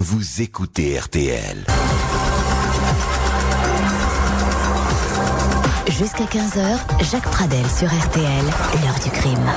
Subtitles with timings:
[0.00, 1.66] Vous écoutez RTL.
[5.88, 8.44] Jusqu'à 15h, Jacques Pradel sur RTL,
[8.82, 9.50] l'heure du crime.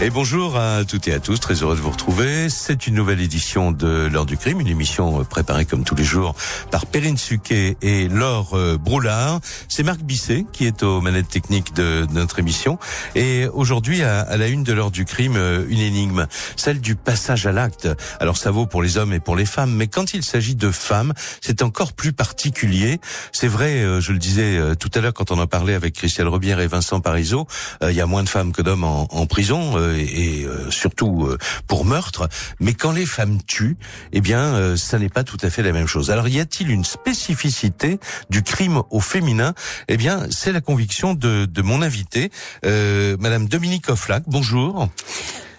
[0.00, 2.48] Et bonjour à toutes et à tous, très heureux de vous retrouver.
[2.48, 6.04] C'est une nouvelle édition de l'heure du crime, une émission euh, préparée comme tous les
[6.04, 6.34] jours
[6.70, 9.40] par Perrine Suquet et Laure euh, Broulard.
[9.68, 12.78] C'est Marc Bisset qui est aux manettes techniques de, notre émission.
[13.14, 16.26] Et aujourd'hui, à, la une de l'heure du crime, euh, une énigme,
[16.56, 17.88] celle du passage à l'acte.
[18.20, 20.70] Alors ça vaut pour les hommes et pour les femmes, mais quand il s'agit de
[20.70, 21.12] femmes,
[21.42, 23.00] c'est encore plus particulier.
[23.32, 26.60] C'est vrai, je le disais tout à l'heure quand on en parlait avec Christiane Robière
[26.60, 27.46] et Vincent Parisot,
[27.82, 31.38] il y a moins de femmes que d'hommes en, en prison et, euh, surtout euh,
[31.66, 32.28] pour meurtre.
[32.60, 33.76] Mais quand les femmes tuent,
[34.12, 36.10] eh bien, euh, ça n'est pas tout à fait la même chose.
[36.10, 37.98] Alors, y a-t-il une spécificité
[38.30, 39.54] du crime au féminin?
[39.88, 42.30] Eh bien, c'est la conviction de, de mon invité,
[42.62, 44.24] Madame Dominique Offlac.
[44.26, 44.88] Bonjour.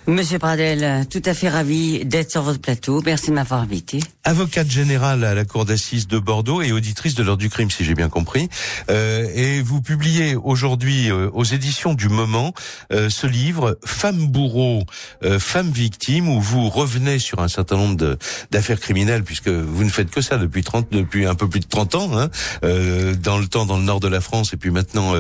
[0.08, 3.02] Monsieur Pradel, tout à fait ravi d'être sur votre plateau.
[3.04, 4.00] Merci de m'avoir invité.
[4.24, 7.84] Avocate générale à la Cour d'assises de Bordeaux et auditrice de l'heure du crime, si
[7.84, 8.48] j'ai bien compris.
[8.92, 12.54] Euh, et vous publiez aujourd'hui euh, aux éditions du Moment
[12.94, 14.84] euh, ce livre Femme bourreau,
[15.24, 18.18] euh, femme victime, où vous revenez sur un certain nombre
[18.52, 21.68] d'affaires criminelles, puisque vous ne faites que ça depuis 30, depuis un peu plus de
[21.68, 22.30] 30 ans, hein,
[22.62, 25.14] dans le temps dans le nord de la France et puis maintenant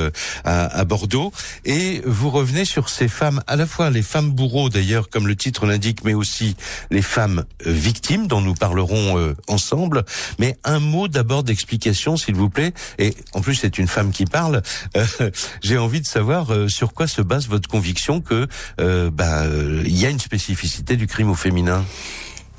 [0.44, 1.31] à, à Bordeaux.
[1.64, 5.37] Et vous revenez sur ces femmes, à la fois les femmes bourreaux d'ailleurs, comme le
[5.37, 6.57] titre l'indique, mais aussi
[6.91, 10.03] les femmes euh, victimes dont nous parlerons euh, ensemble.
[10.37, 12.73] Mais un mot d'abord d'explication, s'il vous plaît.
[12.99, 14.61] Et en plus, c'est une femme qui parle.
[14.97, 15.05] Euh,
[15.63, 19.45] j'ai envie de savoir sur quoi se base votre conviction que bah,
[19.85, 21.85] il y a une spécificité du crime au féminin?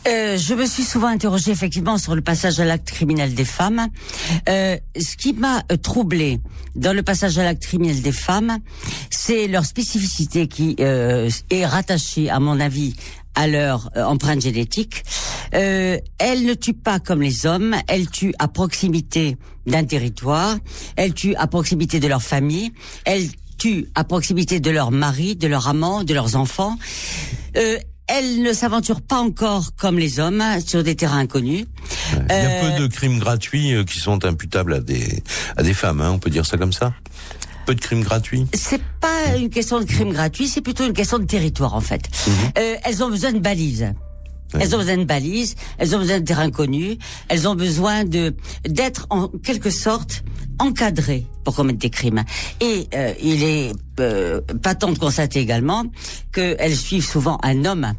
[0.06, 3.88] Euh, je me suis souvent interrogée effectivement sur le passage à l'acte criminel des femmes.
[4.48, 6.40] Euh, ce qui m'a euh, troublée
[6.76, 8.58] dans le passage à l'acte criminel des femmes,
[9.10, 12.94] c'est leur spécificité qui euh, est rattachée, à mon avis,
[13.34, 15.02] à leur euh, empreinte génétique.
[15.54, 20.56] Euh, elles ne tuent pas comme les hommes, elles tuent à proximité d'un territoire,
[20.96, 22.72] elles tuent à proximité de leur famille,
[23.04, 26.76] elles tuent à proximité de leur mari, de leur amant, de leurs enfants.
[27.56, 27.78] Euh,
[28.08, 31.66] elle ne s'aventure pas encore comme les hommes sur des terrains inconnus.
[32.12, 35.22] Il y a peu euh, de crimes gratuits euh, qui sont imputables à des
[35.56, 36.92] à des femmes, hein, on peut dire ça comme ça.
[37.66, 38.46] Peu de crimes gratuits.
[38.54, 42.08] C'est pas une question de crimes gratuits, c'est plutôt une question de territoire en fait.
[42.26, 42.32] Mhm.
[42.58, 43.92] euh, elles ont besoin de balises.
[44.54, 46.98] Elles ont besoin de balises, elles ont besoin de terrains connus,
[47.28, 48.34] elles ont besoin de
[48.66, 50.22] d'être en quelque sorte
[50.58, 52.24] encadrées pour commettre des crimes.
[52.60, 55.84] Et euh, il est euh, patent de constater également
[56.32, 57.92] qu'elles suivent souvent un homme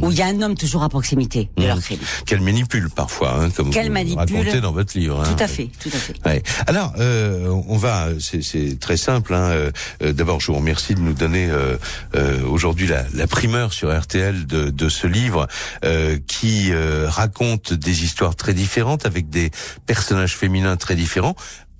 [0.00, 1.80] où il y a un homme toujours à proximité de leur mmh.
[1.80, 1.98] crime.
[2.26, 5.20] Qu'elle manipule parfois, hein, comme Qu'elle vous racontez dans votre livre.
[5.20, 5.34] Hein.
[5.36, 6.14] Tout à fait, tout à fait.
[6.24, 6.42] Ouais.
[6.66, 9.34] Alors, euh, on va, c'est très simple.
[9.34, 9.70] Hein, euh,
[10.02, 11.76] euh, D'abord, je vous remercie de nous donner euh,
[12.14, 15.46] euh aujourd'hui la, la, primeur sur RTL de, de ce livre
[15.84, 16.72] euh, qui
[17.06, 19.50] raconte des histoires très différentes avec des
[19.86, 21.34] personnages féminins très différents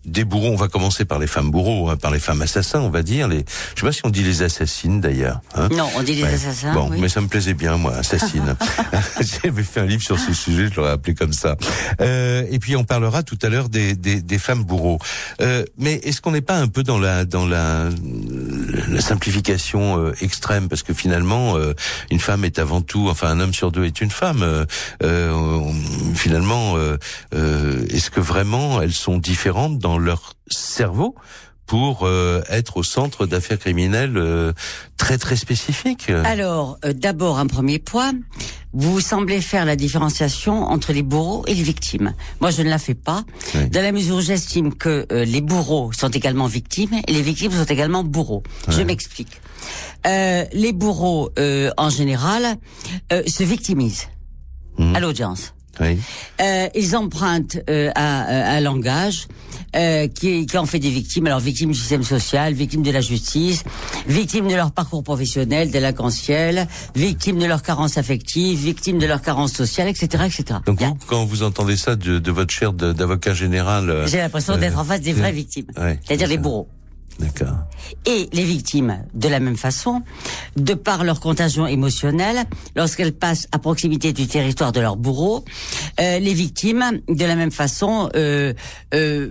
[0.05, 2.91] des bourreaux, on va commencer par les femmes bourreaux, hein, par les femmes assassins, on
[2.91, 3.29] va dire.
[3.29, 3.45] Les,
[3.75, 5.41] je sais pas si on dit les assassines d'ailleurs.
[5.55, 5.69] Hein.
[5.71, 6.73] Non, on dit les assassins.
[6.73, 8.57] Bon, mais ça me plaisait bien, moi, assassine.
[9.43, 11.57] J'avais fait un livre sur ce sujet, je l'aurais appelé comme ça.
[12.01, 14.99] Euh, et puis on parlera tout à l'heure des, des, des, femmes bourreaux.
[15.41, 17.89] Euh, mais est-ce qu'on n'est pas un peu dans la dans la,
[18.89, 21.75] la simplification euh, extrême, parce que finalement, euh,
[22.11, 24.67] une femme est avant tout, enfin un homme sur deux est une femme.
[25.03, 25.63] Euh,
[26.15, 26.77] finalement,
[27.33, 31.15] est-ce que vraiment elles sont différentes dans leur cerveau
[31.71, 34.53] pour euh, être au centre d'affaires criminelles euh,
[34.97, 38.13] très très spécifiques Alors, euh, d'abord un premier point,
[38.73, 42.13] vous semblez faire la différenciation entre les bourreaux et les victimes.
[42.41, 43.23] Moi, je ne la fais pas,
[43.55, 47.65] dans la mesure où j'estime que les bourreaux sont également victimes et les victimes sont
[47.65, 48.43] également bourreaux.
[48.69, 49.41] Je m'explique.
[50.05, 51.31] les bourreaux,
[51.77, 52.57] en général,
[53.11, 54.09] se victimisent
[54.79, 54.97] mmh.
[54.97, 55.55] à l'audience.
[55.81, 55.99] Oui.
[56.75, 59.27] ils empruntent à un langage
[59.77, 61.27] euh, qui, qui en fait des victimes.
[61.27, 63.65] Alors victimes du système social, victimes de la justice,
[64.07, 69.53] victimes de leur parcours professionnel, délinquentiel, victimes de leur carence affective, victimes de leur carence
[69.53, 70.61] sociale, etc., etc.
[70.67, 74.79] Donc quand vous entendez ça de, de votre chair d'avocat général, euh, j'ai l'impression d'être
[74.79, 75.67] en face des vraies victimes,
[76.05, 76.69] c'est-à-dire les bourreaux.
[77.21, 77.59] D'accord.
[78.07, 80.03] Et les victimes, de la même façon,
[80.57, 82.45] de par leur contagion émotionnelle,
[82.77, 85.45] lorsqu'elles passent à proximité du territoire de leur bourreau,
[86.01, 88.55] euh, les victimes, de la même façon, euh,
[88.95, 89.29] euh,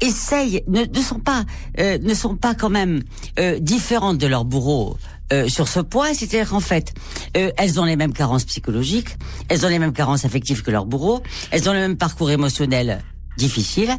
[0.00, 1.44] essayent, ne, ne sont pas,
[1.78, 3.02] euh, ne sont pas quand même
[3.38, 4.96] euh, différentes de leurs bourreaux.
[5.32, 6.92] Euh, sur ce point, c'est-à-dire qu'en fait,
[7.34, 9.16] elles ont les mêmes carences psychologiques,
[9.48, 13.00] elles ont les mêmes carences affectives que leurs bourreaux, elles ont le même parcours émotionnel
[13.36, 13.94] difficile,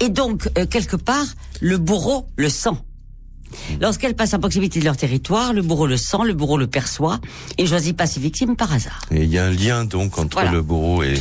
[0.00, 1.26] et donc quelque part,
[1.60, 2.70] le bourreau le sent.
[3.80, 7.20] Lorsqu'elle passe à proximité de leur territoire, le bourreau le sent, le bourreau le perçoit
[7.58, 9.00] et ne choisit pas ses victimes par hasard.
[9.10, 10.50] Et il y a un lien donc entre Voilà.
[10.52, 11.14] le bourreau et,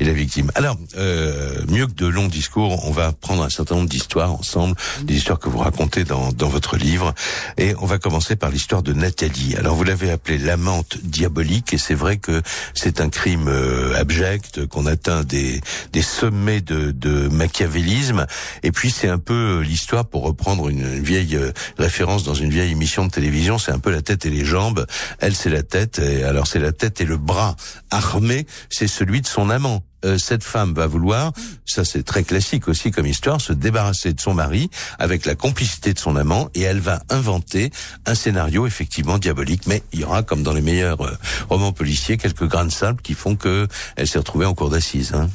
[0.00, 0.50] la victime.
[0.54, 4.76] Alors, euh, mieux que de longs discours, on va prendre un certain nombre d'histoires ensemble,
[5.02, 7.14] des histoires que vous racontez dans, dans votre livre.
[7.58, 9.56] Et on va commencer par l'histoire de Nathalie.
[9.56, 12.42] Alors, vous l'avez appelée l'amante diabolique, et c'est vrai que
[12.74, 15.60] c'est un crime euh, abject, qu'on atteint des,
[15.92, 18.26] des sommets de, de machiavélisme.
[18.62, 22.34] Et puis, c'est un peu euh, l'histoire, pour reprendre une, une vieille euh, référence dans
[22.34, 24.86] une vieille émission de télévision, c'est un peu la tête et les jambes.
[25.18, 27.56] Elle, c'est la tête, et alors c'est la tête et le bras
[27.90, 29.84] armé, c'est celui de son amant.
[30.04, 31.32] Euh, cette femme va vouloir,
[31.64, 34.68] ça c'est très classique aussi comme histoire, se débarrasser de son mari
[34.98, 37.70] avec la complicité de son amant et elle va inventer
[38.04, 39.66] un scénario effectivement diabolique.
[39.66, 41.16] Mais il y aura, comme dans les meilleurs euh,
[41.48, 43.66] romans policiers, quelques grains de sable qui font que
[43.96, 45.14] elle s'est retrouvée en cour d'assises.
[45.14, 45.30] Hein.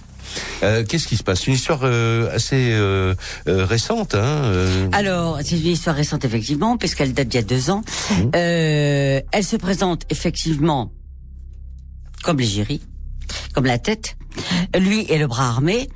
[0.63, 1.47] Euh, Qu'est-ce qui se passe?
[1.47, 3.15] Une histoire euh, assez euh,
[3.47, 4.15] euh, récente.
[4.15, 7.81] Hein, euh, Alors, c'est une histoire récente effectivement, puisqu'elle date d'il y a deux ans.
[8.35, 10.91] Euh, elle se présente effectivement
[12.23, 12.81] comme l'égérie,
[13.53, 14.17] comme la tête,
[14.77, 15.89] lui et le bras armé.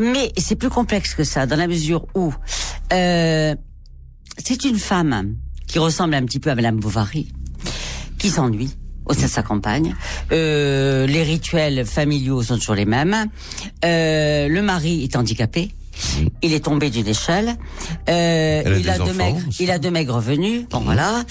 [0.00, 2.32] Mais c'est plus complexe que ça, dans la mesure où
[2.92, 3.54] euh,
[4.38, 5.36] c'est une femme
[5.66, 7.32] qui ressemble un petit peu à Madame Bovary,
[8.18, 8.70] qui s'ennuie
[9.06, 9.94] au sein de sa campagne.
[10.32, 13.26] Euh, les rituels familiaux sont toujours les mêmes.
[13.84, 15.72] Euh, le mari est handicapé.
[16.42, 17.56] Il est tombé d'une échelle.
[18.08, 20.64] Euh, a il, a enfants maigres, il a de maigres revenus.
[20.70, 21.24] Bon, voilà.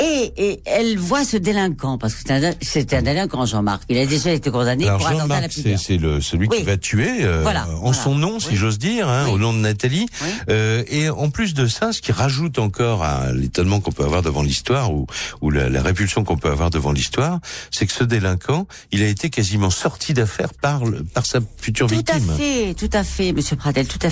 [0.00, 2.20] Et, et elle voit ce délinquant, parce que
[2.60, 3.82] c'est un, délinquant, Jean-Marc.
[3.88, 5.78] Il a déjà été condamné Alors pour attentat à la Jean-Marc, c'est pudeur.
[5.78, 6.58] c'est le celui Oui.
[6.58, 7.92] qui va tuer euh, Voilà, en voilà.
[7.96, 8.56] son nom, si Oui.
[8.56, 9.32] j'ose dire, hein, Oui.
[9.34, 10.06] au nom de Nathalie.
[10.48, 14.22] Euh, et en plus de ça, ce qui rajoute encore à l'étonnement qu'on peut avoir
[14.22, 15.06] devant l'histoire ou,
[15.40, 17.40] ou la, la répulsion qu'on peut avoir devant l'histoire,
[17.70, 20.82] c'est que ce délinquant, il a été quasiment sorti d'affaire par
[21.12, 22.34] par sa future Tout à victime.
[22.36, 24.03] fait, tout à fait, Monsieur Pradel, tout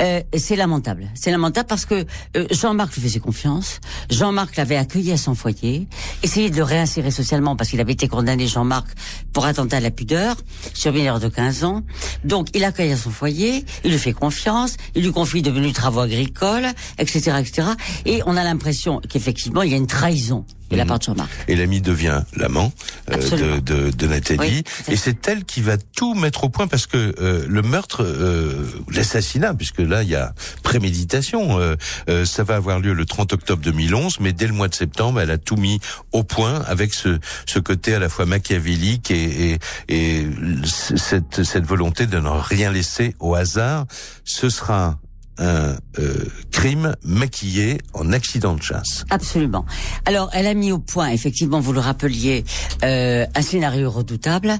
[0.00, 3.80] Euh, c'est lamentable, c'est lamentable parce que euh, Jean-Marc lui faisait confiance.
[4.10, 5.86] Jean-Marc l'avait accueilli à son foyer,
[6.22, 8.88] essayait de le réinsérer socialement parce qu'il avait été condamné, Jean-Marc,
[9.32, 10.36] pour attentat à la pudeur
[10.72, 11.82] sur mineur de 15 ans.
[12.24, 15.74] Donc il accueille à son foyer, il lui fait confiance, il lui confie de venus
[15.74, 17.68] travaux agricoles, etc., etc.
[18.06, 21.30] Et on a l'impression qu'effectivement il y a une trahison de la part de Jean-Marc.
[21.48, 22.72] Et l'ami devient l'amant
[23.10, 24.38] euh, de, de, de Nathalie.
[24.38, 28.02] Oui, et c'est elle qui va tout mettre au point parce que euh, le meurtre,
[28.04, 31.76] euh, l'assassinat, puisque là il y a préméditation, euh,
[32.08, 35.20] euh, ça va avoir lieu le 30 octobre 2011, mais dès le mois de septembre,
[35.20, 35.80] elle a tout mis
[36.12, 40.26] au point avec ce, ce côté à la fois machiavélique et, et, et
[40.64, 43.86] cette, cette volonté de ne rien laisser au hasard.
[44.24, 44.98] Ce sera
[45.38, 49.04] un euh, crime maquillé en accident de chasse.
[49.10, 49.64] Absolument.
[50.04, 52.44] Alors, elle a mis au point, effectivement, vous le rappeliez,
[52.84, 54.58] euh, un scénario redoutable,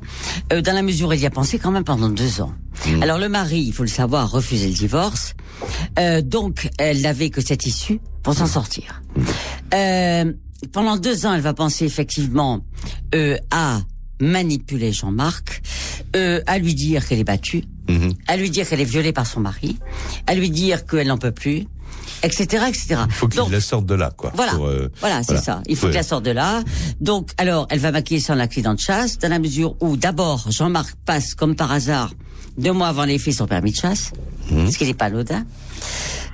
[0.52, 2.52] euh, dans la mesure où elle y a pensé quand même pendant deux ans.
[3.02, 5.34] Alors, le mari, il faut le savoir, a refusé le divorce.
[5.98, 9.02] Euh, donc, elle n'avait que cette issue pour s'en sortir.
[9.74, 10.32] Euh,
[10.72, 12.60] pendant deux ans, elle va penser effectivement
[13.14, 13.80] euh, à
[14.20, 15.62] manipuler Jean-Marc,
[16.16, 18.12] euh, à lui dire qu'elle est battue, Mhm.
[18.26, 19.78] à lui dire qu'elle est violée par son mari,
[20.26, 21.66] à lui dire qu'elle n'en peut plus,
[22.22, 22.96] etc., etc.
[23.06, 24.32] Il faut qu'il la sorte de là, quoi.
[24.34, 25.42] voilà, pour, euh, voilà, c'est voilà.
[25.42, 25.62] ça.
[25.68, 25.92] Il faut Ouais.
[25.92, 26.62] que la sorte de là.
[27.00, 30.94] Donc, alors, elle va maquiller son accident de chasse dans la mesure où, d'abord, Jean-Marc
[31.06, 32.12] passe, comme par hasard,
[32.58, 34.12] deux mois avant les faits, son permis de chasse,
[34.50, 34.70] Mhm.
[34.70, 35.44] ce qui n'est pas anodin.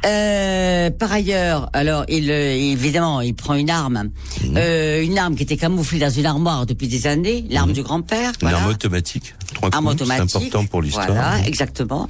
[0.05, 4.11] Euh, par ailleurs, alors il euh, évidemment il prend une arme,
[4.45, 4.55] Mhm.
[4.56, 8.31] euh, une arme qui était camouflée dans une armoire depuis des années, l'arme du grand-père.
[8.43, 8.59] Une voilà.
[8.59, 9.35] arme automatique.
[9.55, 10.37] Trois Arme coups, c'est automatique.
[10.37, 11.09] important pour l'histoire.
[11.09, 11.15] Mhm.
[11.15, 12.09] Voilà, exactement.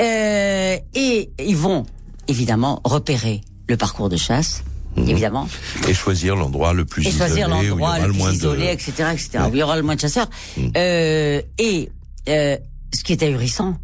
[0.00, 1.84] Euh, et ils vont
[2.28, 4.64] évidemment repérer le parcours de chasse,
[4.96, 5.48] évidemment,
[5.88, 8.12] Et choisir l'endroit le plus et isolé, choisir où il y l'endroit aura le le
[8.12, 8.70] plus moins isolé, de...
[8.70, 9.28] etc., etc.
[9.34, 9.40] Ouais.
[9.50, 10.28] Où il y aura le moins de chasseurs.
[10.76, 11.88] Euh, et
[12.28, 12.56] euh,
[12.94, 13.76] ce qui est ahurissant,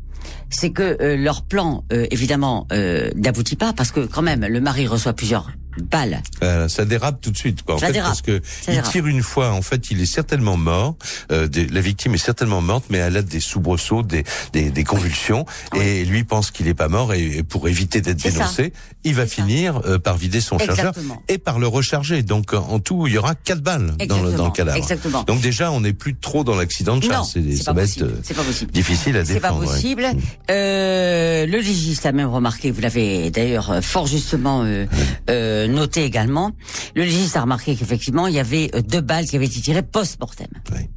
[0.51, 4.61] c'est que euh, leur plan, euh, évidemment, euh, n'aboutit pas parce que quand même, le
[4.61, 5.51] mari reçoit plusieurs
[5.83, 6.23] balles.
[6.43, 7.77] Euh, ça dérape tout de suite, quoi.
[7.77, 8.11] En Ça fait, dérape.
[8.11, 8.93] parce que Ça il dérape.
[8.93, 9.51] tire une fois.
[9.53, 10.97] En fait, il est certainement mort.
[11.33, 14.85] Euh, des- la victime est certainement morte, mais elle a des soubresauts, des, des, des
[14.85, 15.45] convulsions,
[15.75, 15.81] Oui.
[15.85, 17.15] et lui pense qu'il est pas mort.
[17.15, 18.31] Et, et pour éviter d'être ça.
[18.31, 18.73] dénoncé,
[19.05, 20.93] il va finir euh, par vider son chargeur
[21.29, 22.23] et par le recharger.
[22.23, 24.77] Donc, en- tout, il y aura quatre balles dans le, dans le cadavre.
[24.79, 25.23] Exactement.
[25.25, 27.33] Donc déjà, on n'est plus trop dans l'accident de chasse.
[27.35, 28.71] C'est- pas euh, pas possible.
[28.73, 29.67] difficile à C'est pas défendre.
[29.67, 29.73] ouais.
[29.75, 30.07] possible.
[30.51, 34.87] Euh, le légiste a même remarqué, vous l'avez d'ailleurs fort justement euh,
[35.31, 36.53] euh, noté également,
[36.95, 39.83] le légiste a remarqué qu'effectivement il y avait euh, deux balles qui avaient été tirées
[39.83, 40.49] post-mortem.
[40.73, 40.89] Ouais.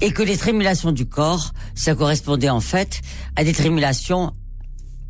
[0.00, 3.00] Et que les trémulations du corps, ça correspondait en fait
[3.36, 4.32] à des trémulations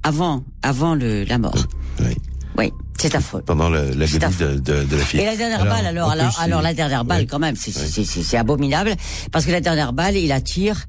[0.03, 1.57] avant, avant le, la mort.
[2.01, 2.17] Ouais.
[2.59, 3.43] Oui, c'est affreux.
[3.43, 5.21] Pendant la, la C'est guenille de, de, de la fille.
[5.21, 7.27] Et la dernière balle, alors, alors, plus, alors il- la dernière balle, ouais.
[7.27, 7.87] quand même, c'est Ouais.
[7.87, 8.95] c'est- c'est- c'est abominable,
[9.31, 10.85] parce que la dernière balle, il la tire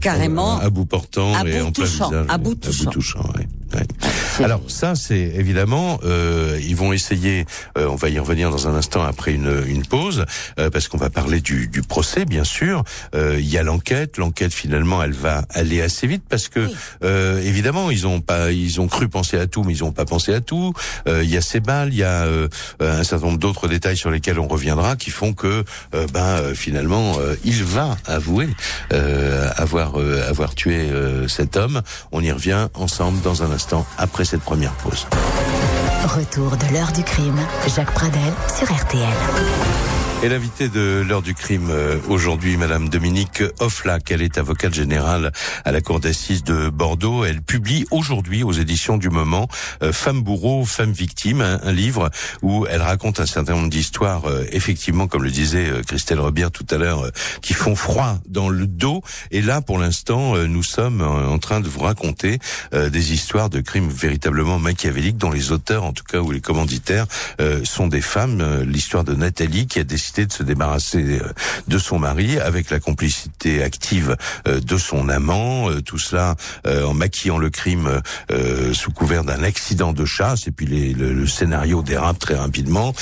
[0.00, 0.58] carrément.
[0.58, 2.26] à bout portant à et bout en plein touchant, visage.
[2.28, 2.90] à bout touchant.
[2.90, 3.46] touchant, ouais.
[4.42, 7.44] Alors ça, c'est évidemment, euh, ils vont essayer.
[7.76, 10.24] Euh, on va y revenir dans un instant après une, une pause,
[10.58, 12.82] euh, parce qu'on va parler du, du procès, bien sûr.
[13.14, 14.16] Euh, il y a l'enquête.
[14.16, 16.68] L'enquête, finalement, elle va aller assez vite parce que,
[17.04, 20.06] euh, évidemment, ils ont pas, ils ont cru penser à tout, mais ils ont pas
[20.06, 20.72] pensé à tout.
[21.06, 22.26] Euh, il y a ces balles, il y a
[22.80, 25.64] un certain nombre d'autres détails sur lesquels on reviendra, qui font que,
[26.12, 28.48] ben, finalement, il va avouer
[29.56, 29.96] avoir
[30.28, 30.88] avoir tué
[31.28, 31.82] cet homme.
[32.12, 35.08] On y revient ensemble dans un instant après cette première pause.
[36.04, 39.99] Retour de l'heure du crime, Jacques Pradel sur RTL.
[40.22, 45.32] Et l'invité de l'heure du crime euh, aujourd'hui, Madame Dominique Offlac, elle est avocate générale
[45.64, 47.24] à la cour d'assises de Bordeaux.
[47.24, 49.48] Elle publie aujourd'hui aux éditions du Moment
[49.82, 52.10] euh, Femme bourreau, femme victime, un, livre
[52.42, 56.66] où elle raconte un certain nombre d'histoires, euh, effectivement, comme le disait Christelle Robert tout
[56.70, 57.10] à l'heure,
[57.40, 59.00] qui font froid dans le dos.
[59.30, 62.38] Et là, pour l'instant, nous sommes en train de vous raconter
[62.72, 67.06] des histoires de crimes véritablement machiavéliques dont les auteurs, en tout cas, ou les commanditaires,
[67.64, 68.62] sont des femmes.
[68.64, 71.32] L'histoire de Nathalie qui a décidé de se débarrasser euh,
[71.68, 74.16] de son mari avec la complicité active
[74.48, 76.36] euh, de son amant, euh, tout cela
[76.66, 78.00] en maquillant le crime
[78.72, 82.94] sous couvert d'un accident de chasse et puis les, le, scénario dérape très rapidement.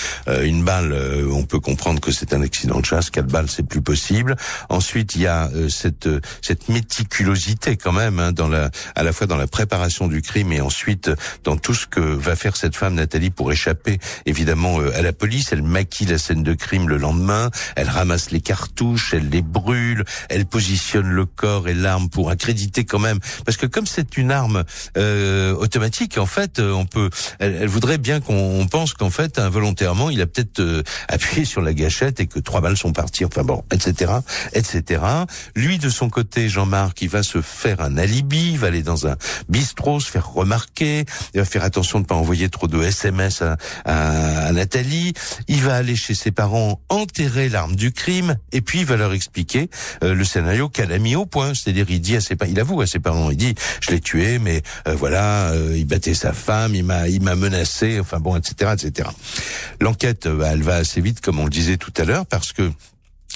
[0.42, 0.94] une balle,
[1.30, 4.36] on peut comprendre que c'est un accident de chasse, quatre balles c'est plus possible.
[4.68, 6.08] Ensuite, il y a cette
[6.42, 10.52] cette méticulosité quand même hein, dans la à la fois dans la préparation du crime
[10.52, 11.10] et ensuite
[11.44, 15.52] dans tout ce que va faire cette femme Nathalie pour échapper évidemment à la police.
[15.52, 20.04] Elle maquille la scène de crime, le lendemain, elle ramasse les cartouches, elle les brûle,
[20.28, 24.30] elle positionne le corps et l'arme pour accréditer quand même, parce que comme c'est une
[24.30, 24.64] arme
[24.96, 30.10] euh, automatique, en fait, euh, on peut, elle, voudrait bien qu'on pense qu'en fait, involontairement,
[30.10, 33.42] il a peut-être euh, appuyé sur la gâchette et que trois balles sont parties, enfin
[33.42, 34.12] bon, etc.,
[34.52, 35.02] etc.
[35.54, 39.06] Lui, de son côté, Jean-Marc, il va se faire un alibi, il va aller dans
[39.06, 39.16] un
[39.48, 43.42] bistrot, se faire remarquer, il va faire attention de ne pas envoyer trop de SMS
[43.42, 45.12] à, à Nathalie,
[45.48, 49.12] il va aller chez ses parents enterrer l'arme du crime et puis il va leur
[49.12, 49.68] expliquer
[50.02, 51.54] euh, le scénario qu'elle a mis au point.
[51.54, 54.38] C'est-à-dire, il dit à ses il avoue à ses parents, il dit, je l'ai tué,
[54.38, 58.36] mais euh, voilà, euh, il battait sa femme, il m'a, il m'a menacé, enfin bon,
[58.36, 59.08] etc., etc.
[59.80, 62.70] L'enquête, elle va assez vite, comme on le disait tout à l'heure, parce que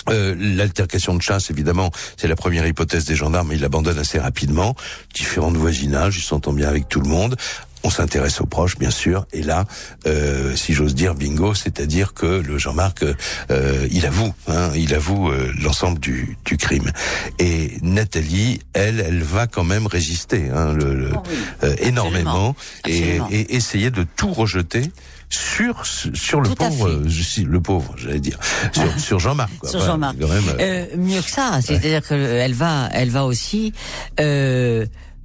[0.08, 4.74] L'altercation de chasse, évidemment, c'est la première hypothèse des gendarmes, il l'abandonne assez rapidement.
[5.14, 7.36] Différents voisinages, il s'entend bien avec tout le monde.
[7.84, 9.64] On s'intéresse aux proches, bien sûr, et là,
[10.06, 13.04] euh, si j'ose dire, bingo, c'est-à-dire que le Jean-Marc,
[13.50, 16.92] euh, il avoue, hein, il avoue euh, l'ensemble du, du, crime.
[17.38, 21.22] Et Nathalie, elle, elle va quand même résister, hein, le, oh
[21.64, 22.54] euh, énormément,
[22.86, 24.90] Et, et, essayer de tout rejeter
[25.32, 27.06] sur sur le pauvre, euh,
[27.44, 28.38] le pauvre, j'allais dire,
[28.72, 29.50] sur, sur Jean-Marc.
[29.64, 30.16] Sur Jean-Marc.
[30.60, 33.72] Euh, mieux que ça, c'est-à-dire qu'elle va, elle va aussi.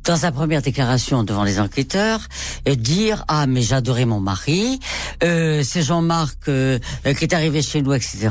[0.08, 2.28] Euh, dans sa première déclaration devant les enquêteurs,
[2.68, 4.80] euh, dire ah mais j'adorais mon mari,
[5.24, 8.30] euh, c'est Jean-Marc euh, qui est arrivé chez nous, etc.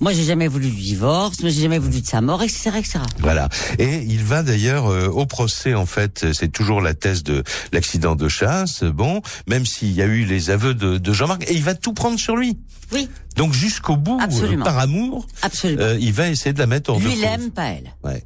[0.00, 2.98] Moi j'ai jamais voulu du divorce, moi j'ai jamais voulu de sa mort, etc., etc.
[3.20, 3.48] Voilà.
[3.78, 8.28] Et il va d'ailleurs au procès en fait, c'est toujours la thèse de l'accident de
[8.28, 8.84] chasse.
[8.84, 11.92] Bon, même s'il y a eu les aveux de, de Jean-Marc, et il va tout
[11.92, 12.58] prendre sur lui.
[12.92, 13.08] Oui.
[13.36, 14.18] Donc jusqu'au bout,
[14.64, 15.96] par amour, Absolument.
[16.00, 17.94] il va essayer de la mettre en Lui, il aime, pas elle.
[18.02, 18.24] Ouais.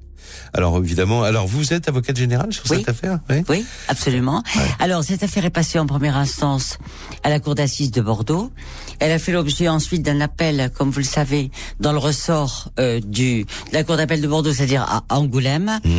[0.55, 4.43] Alors évidemment, alors vous êtes avocate générale sur cette affaire oui, oui absolument.
[4.79, 6.79] Alors cette affaire est passée en première instance
[7.23, 8.50] à la cour d'assises de Bordeaux.
[8.99, 11.50] Elle a fait l'objet ensuite d'un appel, comme vous le savez,
[11.81, 15.81] dans le ressort euh, du de la cour d'appel de Bordeaux, c'est-à-dire à Angoulême.
[15.85, 15.91] Mmh.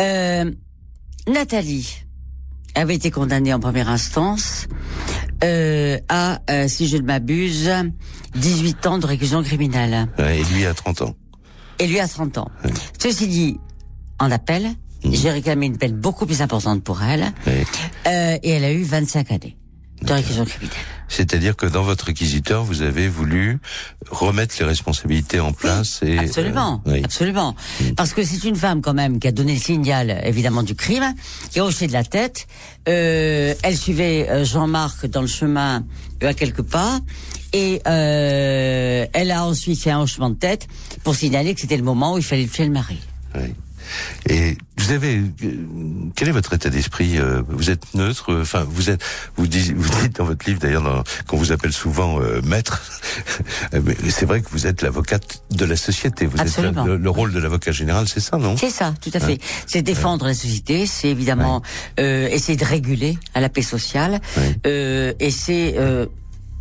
[0.00, 0.50] Euh,
[1.28, 2.04] Nathalie
[2.74, 4.66] avait été condamnée en première instance
[5.42, 7.70] euh, à, euh, si je ne m'abuse,
[8.36, 10.08] 18 ans de réclusion criminelle.
[10.18, 11.14] et lui à 30 ans.
[11.80, 12.50] Et lui à 30 ans.
[12.98, 13.58] Ceci dit,
[14.20, 14.68] en appel.
[15.02, 15.14] Mhm.
[15.14, 17.32] J'ai réclamé une peine beaucoup plus importante pour elle.
[18.06, 19.56] Euh, et elle a eu 25 années
[20.02, 20.76] de réquisition criminelle.
[21.08, 23.58] C'est-à-dire que dans votre réquisiteur, vous avez voulu
[24.10, 27.94] remettre les responsabilités en place et absolument, euh, absolument, mhm.
[27.96, 31.14] parce que c'est une femme quand même qui a donné le signal évidemment du crime,
[31.50, 32.46] qui a hoché de la tête.
[32.88, 35.84] Euh, elle suivait euh, Jean-Marc dans le chemin
[36.22, 37.00] à quelques pas
[37.52, 40.68] et euh, elle a ensuite fait un hochement de tête
[41.04, 42.98] pour signaler que c'était le moment où il fallait tuer le mari.
[43.34, 43.54] Oui.
[44.28, 45.22] Et vous avez
[46.14, 49.02] quel est votre état d'esprit euh, Vous êtes neutre Enfin, vous êtes
[49.36, 52.82] vous dites, vous dites dans votre livre d'ailleurs qu'on vous appelle souvent euh, maître.
[53.72, 56.26] Mais c'est vrai que vous êtes l'avocate de la société.
[56.26, 58.56] Vous êtes le, rôle de l'avocat général, c'est ça, non?
[58.56, 59.34] C'est ça, tout à fait.
[59.34, 61.62] Hein c'est défendre la société, c'est évidemment
[61.98, 64.20] euh, essayer de réguler à la paix sociale,
[64.66, 65.74] euh, et c'est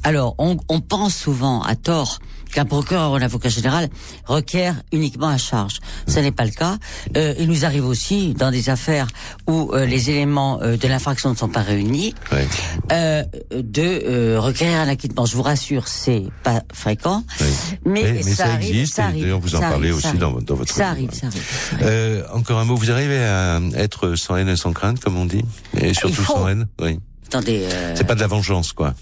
[0.04, 2.20] alors on, on pense souvent à tort
[2.52, 3.90] qu'un procureur ou un avocat général
[4.26, 5.80] requiert uniquement à charge.
[6.08, 6.78] Ce n'est pas le cas.
[7.16, 9.06] Euh, il nous arrive aussi, dans des affaires
[9.48, 12.48] où euh, les éléments euh, de l'infraction ne sont pas réunis, Ouais.
[12.92, 15.28] euh, de euh, requérir un acquittement.
[15.28, 17.46] Je vous rassure, c'est pas fréquent, Oui.
[17.86, 20.56] mais, Mais- mais ça, ça arrive, existe, d'ailleurs, vous en parlez arrive, aussi dans- dans
[20.56, 21.10] votre Ça livre.
[21.10, 21.44] arrive, ça arrive.
[21.70, 21.76] ça.
[21.84, 25.26] Euh, encore un mot, vous arrivez à être sans haine et sans crainte, comme on
[25.28, 25.46] dit?
[25.80, 27.00] Et surtout sans haine Oui.
[27.28, 27.68] Attendez.
[27.72, 28.96] euh, C'est pas de la vengeance, quoi.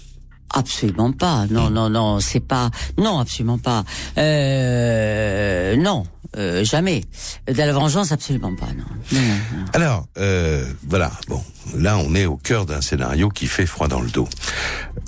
[0.54, 1.46] Absolument pas.
[1.50, 2.70] Non, non, non, c'est pas.
[2.96, 3.84] Non, absolument pas.
[4.16, 6.04] Euh, non,
[6.36, 7.04] euh, jamais.
[7.46, 8.66] De la vengeance, absolument pas.
[8.66, 8.84] Non.
[9.12, 9.64] Non, non, non.
[9.74, 11.42] Alors, euh, voilà, bon,
[11.76, 14.28] là on est au cœur d'un scénario qui fait froid dans le dos.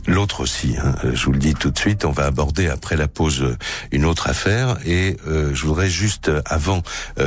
[0.07, 3.07] L'autre aussi, hein, je vous le dis tout de suite, on va aborder après la
[3.07, 3.57] pause euh,
[3.93, 6.83] une autre affaire et euh, je voudrais juste, euh, avant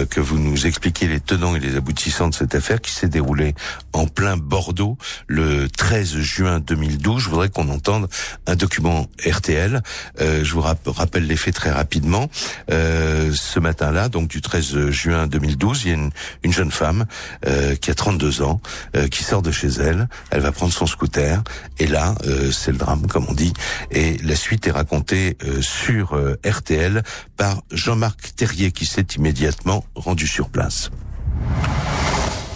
[0.10, 3.54] que vous nous expliquiez les tenants et les aboutissants de cette affaire qui s'est déroulée
[3.94, 4.98] en plein Bordeaux
[5.28, 8.10] le 13 juin 2012, je voudrais qu'on entende
[8.48, 9.82] un document RTL.
[10.20, 12.30] Je vous rap- rappelle les faits très rapidement.
[12.70, 16.12] Ce matin-là, donc du 13 juin 2012, il y a une,
[16.44, 17.06] une jeune femme
[17.82, 18.62] qui a 32 ans,
[18.96, 20.08] euh, sort de chez elle.
[20.30, 21.42] Elle va prendre son scooter
[21.80, 23.54] et là, euh, c'est le drame, comme on dit.
[23.92, 27.04] Et la suite est racontée euh, sur euh, RTL
[27.38, 30.92] par Jean-Marc Terrier, qui s'est immédiatement rendu sur place.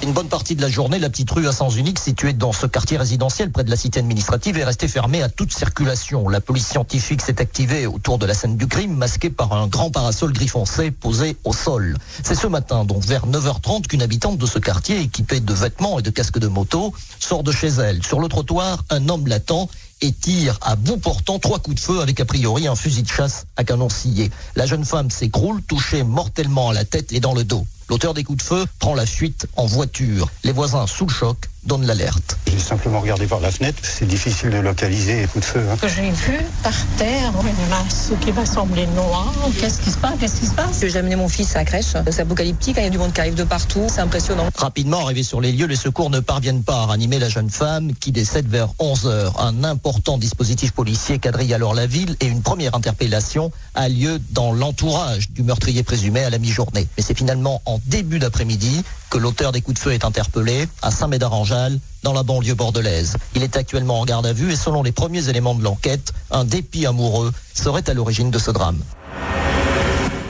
[0.04, 2.68] Une bonne partie de la journée, la petite rue à sens unique située dans ce
[2.68, 6.30] quartier résidentiel près de la cité administrative est restée fermée à toute circulation.
[6.30, 9.90] La police scientifique s'est activée autour de la scène du crime, masquée par un grand
[9.90, 11.98] parasol gris foncé posé au sol.
[12.24, 16.04] C'est ce matin, donc vers 9h30, qu'une habitante de ce quartier, équipée de vêtements et
[16.04, 18.06] de casques de moto, sort de chez elle.
[18.06, 19.68] Sur le trottoir, un homme l'attend
[20.02, 23.10] et tire à bout portant trois coups de feu avec a priori un fusil de
[23.10, 24.30] chasse à canon scié.
[24.56, 27.66] La jeune femme s'écroule, touchée mortellement à la tête et dans le dos.
[27.90, 30.30] L'auteur des coups de feu prend la fuite en voiture.
[30.44, 32.38] Les voisins, sous le choc, donnent l'alerte.
[32.48, 33.78] J'ai simplement regardé par la fenêtre.
[33.84, 35.64] C'est difficile de localiser les coups de feu.
[35.70, 35.76] hein.
[35.96, 39.34] j'ai vu par terre une masse qui m'a semblé noire.
[39.60, 40.14] Qu'est-ce qui se passe?
[40.20, 40.80] Qu'est-ce qui se passe?
[40.82, 41.94] J'ai amené mon fils à la crèche.
[42.10, 44.48] C'est apocalyptique, il y a du monde qui arrive de partout, c'est impressionnant.
[44.56, 47.94] Rapidement arrivés sur les lieux, les secours ne parviennent pas à ranimer la jeune femme
[47.94, 49.40] qui décède vers 11 heures.
[49.42, 54.54] Un important dispositif policier quadrille alors la ville et une première interpellation a lieu dans
[54.54, 56.88] l'entourage du meurtrier présumé à la mi-journée.
[56.98, 60.92] Mais c'est finalement en début d'après-midi que l'auteur des coups de feu est interpellé à
[60.92, 63.18] Saint-Médard-en-Jalles dans la banlieue bordelaise.
[63.36, 66.44] Il est actuellement en garde à vue et selon les premiers éléments de l'enquête, un
[66.44, 68.82] dépit amoureux serait à l'origine de ce drame.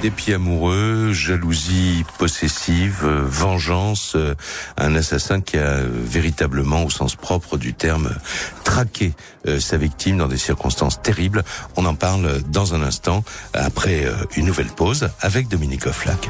[0.02, 4.16] Dépit amoureux, jalousie possessive, vengeance,
[4.78, 8.16] un assassin qui a véritablement, au sens propre du terme,
[8.64, 9.14] traqué
[9.48, 11.44] euh, sa victime dans des circonstances terribles.
[11.78, 16.30] On en parle dans un instant, après euh, une nouvelle pause, avec Dominique Offlac.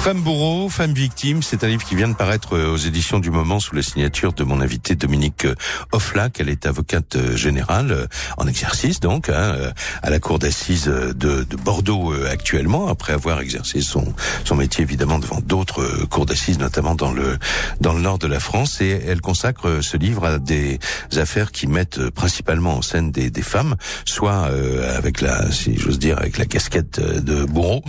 [0.00, 3.30] Femme bourreau, femme victime, c'est un livre qui vient de paraître euh, aux éditions du
[3.30, 5.54] moment sous la signature de mon invité Dominique euh,
[5.92, 6.40] Offlac.
[6.40, 8.08] Elle est avocate euh, générale
[8.38, 9.54] en exercice donc hein,
[10.02, 11.12] à la cour d'assises de,
[11.44, 16.94] de Bordeaux actuellement, après avoir exercé son son métier évidemment devant d'autres cours d'assises, notamment
[16.94, 17.38] dans le
[17.80, 18.80] dans le nord de la France.
[18.80, 20.78] Et elle consacre ce livre à des
[21.14, 24.50] affaires qui mettent principalement en scène des, femmes, soit
[24.96, 27.82] avec la, si j'ose dire, avec la casquette de bourreau,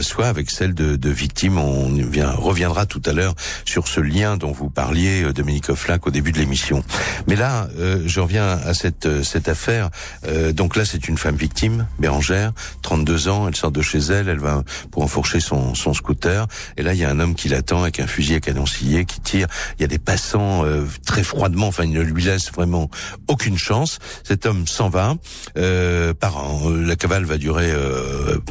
[0.00, 1.55] soit avec celle de victime.
[1.56, 6.06] On vient, reviendra tout à l'heure sur ce lien dont vous parliez, euh, Dominique Offlac,
[6.06, 6.82] au début de l'émission.
[7.26, 9.90] Mais là, euh, je reviens à cette euh, cette affaire.
[10.26, 13.48] Euh, donc là, c'est une femme victime, Bérangère, 32 ans.
[13.48, 16.46] Elle sort de chez elle, elle va pour enfourcher son, son scooter.
[16.76, 19.04] Et là, il y a un homme qui l'attend avec un fusil à canon scié
[19.04, 19.46] qui tire.
[19.78, 21.66] Il y a des passants euh, très froidement.
[21.68, 22.90] Enfin, il ne lui laisse vraiment
[23.28, 23.98] aucune chance.
[24.24, 25.14] Cet homme s'en va.
[25.58, 26.70] Euh, par an.
[26.70, 27.72] La cavale va durer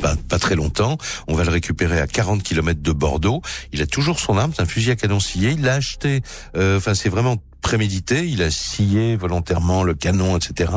[0.01, 0.97] pas, pas très longtemps.
[1.27, 3.41] On va le récupérer à 40 km de Bordeaux.
[3.71, 5.51] Il a toujours son arme, c'est un fusil à canon scié.
[5.51, 6.21] Il l'a acheté.
[6.58, 10.71] euh, Enfin, c'est vraiment prémédité, il a scié volontairement le canon, etc.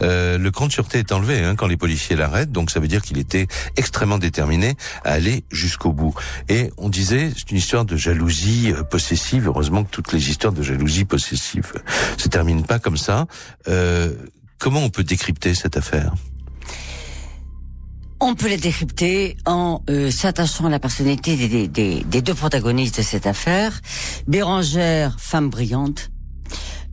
[0.00, 2.88] Euh, le cran de sûreté est enlevé hein, quand les policiers l'arrêtent, donc ça veut
[2.88, 6.14] dire qu'il était extrêmement déterminé à aller jusqu'au bout.
[6.48, 9.46] Et on disait, c'est une histoire de jalousie euh, possessive.
[9.46, 11.70] Heureusement que toutes les histoires de jalousie possessive
[12.16, 13.26] se terminent pas comme ça.
[13.68, 14.14] Euh,
[14.58, 16.14] comment on peut décrypter cette affaire?
[18.24, 22.34] On peut les décrypter en euh, s'attachant à la personnalité des, des- des- des deux
[22.34, 23.80] protagonistes de cette affaire.
[24.28, 26.10] Bérangère, femme brillante,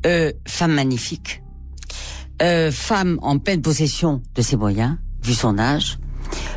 [0.07, 1.43] euh, femme magnifique,
[2.41, 5.99] euh, femme en pleine possession de ses moyens, vu son âge.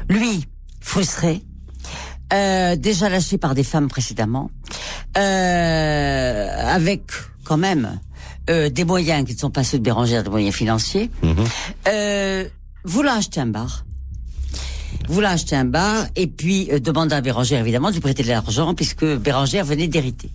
[0.08, 0.46] Lui,
[0.80, 1.42] frustré,
[2.30, 4.50] déjà lâché par des femmes précédemment,
[5.14, 7.02] avec
[7.44, 8.00] quand même
[8.48, 11.11] des moyens qui ne sont pas ceux de Bérangère, des moyens financiers,
[12.85, 13.85] voulant acheter un bar
[15.09, 18.28] voulait acheter un bar et puis euh, demande à Bérangère évidemment de lui prêter de
[18.28, 20.31] l'argent puisque Bérangère venait d'hériter.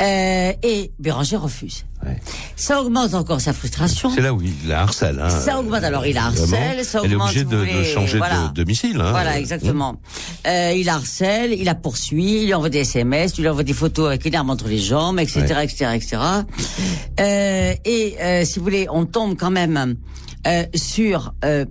[0.00, 1.84] Euh, et Bérangère refuse.
[2.56, 4.10] Ça augmente encore sa frustration.
[4.12, 5.20] C'est là où il la harcèle.
[5.20, 6.82] Hein, ça augmente alors il harcèle, Vraiment.
[6.84, 7.04] ça augmente.
[7.04, 8.48] Elle est obligée de, vous de changer voilà.
[8.48, 9.00] de domicile.
[9.00, 9.10] Hein.
[9.10, 10.00] Voilà, exactement.
[10.46, 13.72] Euh, il harcèle, il la poursuit, il lui envoie des SMS, il lui envoie des
[13.72, 15.64] photos avec une arme entre les jambes, etc., Ouais.
[15.64, 16.16] etc., etc.
[17.20, 19.96] Euh, et euh, si vous voulez, on tombe quand même
[20.46, 21.64] euh, sur euh,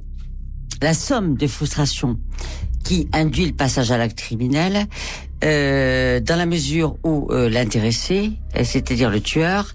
[0.81, 2.19] la somme de frustration
[2.83, 4.87] qui induit le passage à l'acte criminel,
[5.43, 9.73] euh, dans la mesure où euh, l'intéressé, euh, c'est-à-dire le tueur,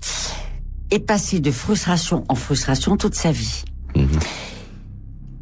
[0.91, 3.65] est passé de frustration en frustration toute sa vie.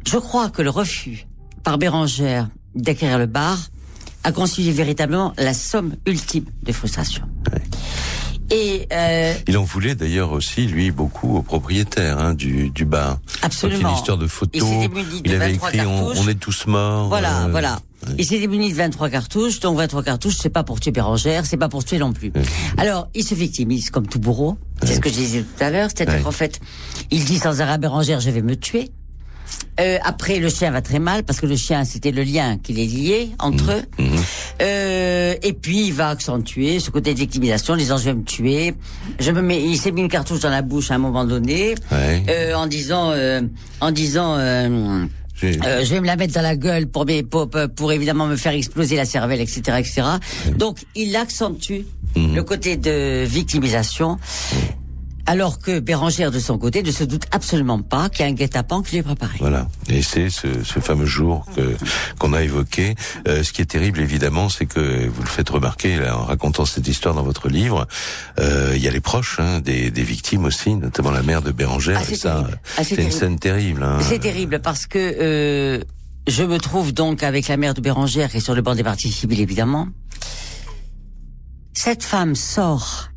[0.07, 1.27] Je crois que le refus
[1.63, 3.57] par Bérangère d'acquérir le bar
[4.23, 7.23] a constitué véritablement la somme ultime de frustration.
[8.51, 13.17] Et euh, Il en voulait d'ailleurs aussi, lui, beaucoup au propriétaire hein, du, du bar.
[13.41, 13.79] Absolument.
[13.79, 14.61] Donc, il une histoire de Il photos.
[14.61, 17.07] de Il avait 23 écrit on, est tous morts.
[17.07, 17.79] Voilà, euh, voilà.
[18.19, 21.57] Il s'est démuni de 23 cartouches, donc 23 cartouches, c'est pas pour tuer Bérangère, c'est
[21.57, 22.31] pas pour tuer non plus.
[22.77, 25.89] Alors, il se victimise comme tout bourreau, c'est ce que je disais tout à l'heure,
[25.89, 26.21] c'est-à-dire Ouais.
[26.21, 26.59] qu'en fait,
[27.09, 28.91] il dit sans arrêt à Bérangère, je vais me tuer.
[29.79, 32.71] Euh, après, le chien va très mal, parce que le chien, c'était le lien qui
[32.73, 33.81] les liait entre eux.
[34.61, 38.73] Euh, et puis, il va accentuer ce côté de victimisation, disant, je vais me tuer.
[39.19, 41.75] Je me mets, il s'est mis une cartouche dans la bouche à un moment donné,
[41.91, 42.23] Ouais.
[42.29, 43.41] euh, en disant, euh,
[43.81, 45.05] en disant, euh,
[45.43, 48.27] euh, je vais me la mettre dans la gueule pour, mes- pour, pour, pour évidemment
[48.27, 50.01] me faire exploser la cervelle, etc., etc.
[50.57, 51.81] Donc, il accentue
[52.15, 54.17] le côté de victimisation.
[55.27, 58.33] Alors que Bérangère, de son côté, ne se doute absolument pas qu'il y a un
[58.33, 59.37] guet-apens qui lui est préparé.
[59.39, 59.67] Voilà.
[59.89, 61.45] Et c'est ce, ce fameux jour
[62.19, 62.93] qu'on a évoqué.
[63.27, 66.65] Euh, ce qui est terrible, évidemment, c'est que vous le faites remarquer là, en racontant
[66.65, 67.87] cette histoire dans votre livre.
[68.39, 71.51] euh, Il y a les proches hein, des, des victimes aussi, notamment la mère de
[71.51, 72.01] Bérangère.
[72.05, 72.47] Ah, et ça.
[72.77, 73.81] Ah, c'est une scène terrible.
[73.83, 73.97] Hein.
[74.01, 75.83] C'est terrible parce que euh,
[76.27, 78.83] je me trouve donc avec la mère de Bérangère qui est sur le banc des
[78.83, 79.87] parties civiles évidemment.
[81.73, 83.09] Cette femme sort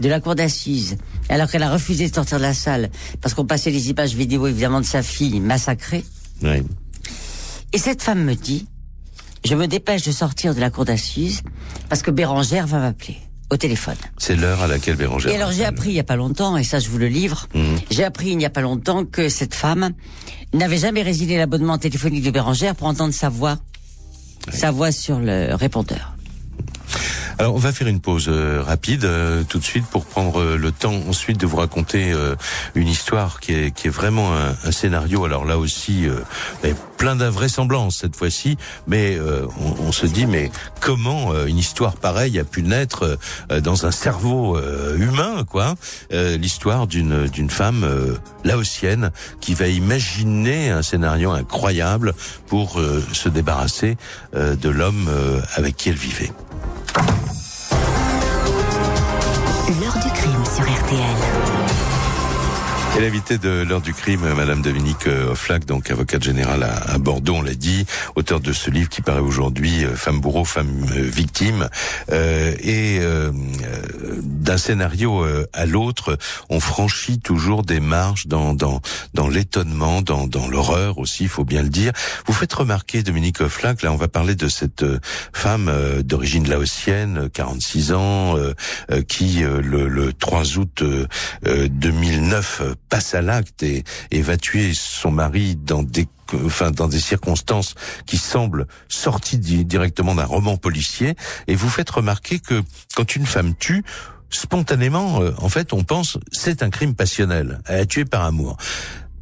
[0.00, 0.96] de la cour d'assises
[1.28, 4.46] alors qu'elle a refusé de sortir de la salle parce qu'on passait les images vidéo
[4.46, 6.04] évidemment de sa fille massacrée.
[6.42, 6.62] Ouais.
[7.72, 8.66] Et cette femme me dit,
[9.44, 11.42] je me dépêche de sortir de la cour d'assises
[11.88, 13.18] parce que Bérangère va m'appeler
[13.50, 13.96] au téléphone.
[14.18, 15.32] C'est l'heure à laquelle Bérangère.
[15.32, 17.48] Et alors j'ai appris il y a pas longtemps, et ça je vous le livre,
[17.90, 19.92] j'ai appris il n'y a pas longtemps que cette femme
[20.52, 23.58] n'avait jamais résilié l'abonnement téléphonique de Bérangère pour entendre sa voix,
[24.52, 26.14] sa voix sur le répondeur.
[27.38, 30.56] Alors on va faire une pause euh, rapide euh, tout de suite pour prendre euh,
[30.56, 32.34] le temps ensuite de vous raconter euh,
[32.74, 35.24] une histoire qui est qui est vraiment un, un scénario.
[35.24, 36.06] Alors là aussi
[36.96, 42.44] plein d'invraisemblances cette fois-ci, mais on, on se dit mais comment une histoire pareille a
[42.44, 43.18] pu naître
[43.62, 44.58] dans un cerveau
[44.96, 45.76] humain quoi
[46.10, 47.86] L'histoire d'une d'une femme
[48.44, 52.14] laotienne qui va imaginer un scénario incroyable
[52.46, 52.80] pour
[53.12, 53.96] se débarrasser
[54.34, 55.08] de l'homme
[55.56, 56.32] avec qui elle vivait.
[59.80, 61.67] L'heure du crime sur RTL.
[62.98, 67.34] Et l'invité de l'heure du crime, Madame Dominique euh, Offlac, donc avocate générale à, Bordeaux,
[67.34, 71.02] on l'a dit, auteur de ce livre qui paraît aujourd'hui, euh, Femme bourreau, femme euh,
[71.02, 71.68] victime,
[72.10, 73.30] Euh, et euh,
[74.22, 76.16] d'un scénario à l'autre,
[76.48, 78.80] on franchit toujours des marges dans dans
[79.14, 81.92] dans l'étonnement, dans dans l'horreur aussi, il faut bien le dire.
[82.26, 84.84] Vous faites remarquer, Dominique Offlac, là, on va parler de cette
[85.32, 85.70] femme
[86.02, 88.54] d'origine laotienne, euh, 46 ans, euh,
[89.02, 91.06] qui le, le 3 août euh,
[91.46, 96.08] euh, 2009 euh, passe à l'acte et, et va tuer son mari dans des
[96.44, 97.74] enfin dans des circonstances
[98.04, 101.14] qui semblent sorties di- directement d'un roman policier.
[101.46, 102.62] Et vous faites remarquer que
[102.94, 103.82] quand une femme tue
[104.30, 107.60] spontanément euh, en fait on pense c'est un crime passionnel.
[107.66, 108.56] Elle a tué par amour.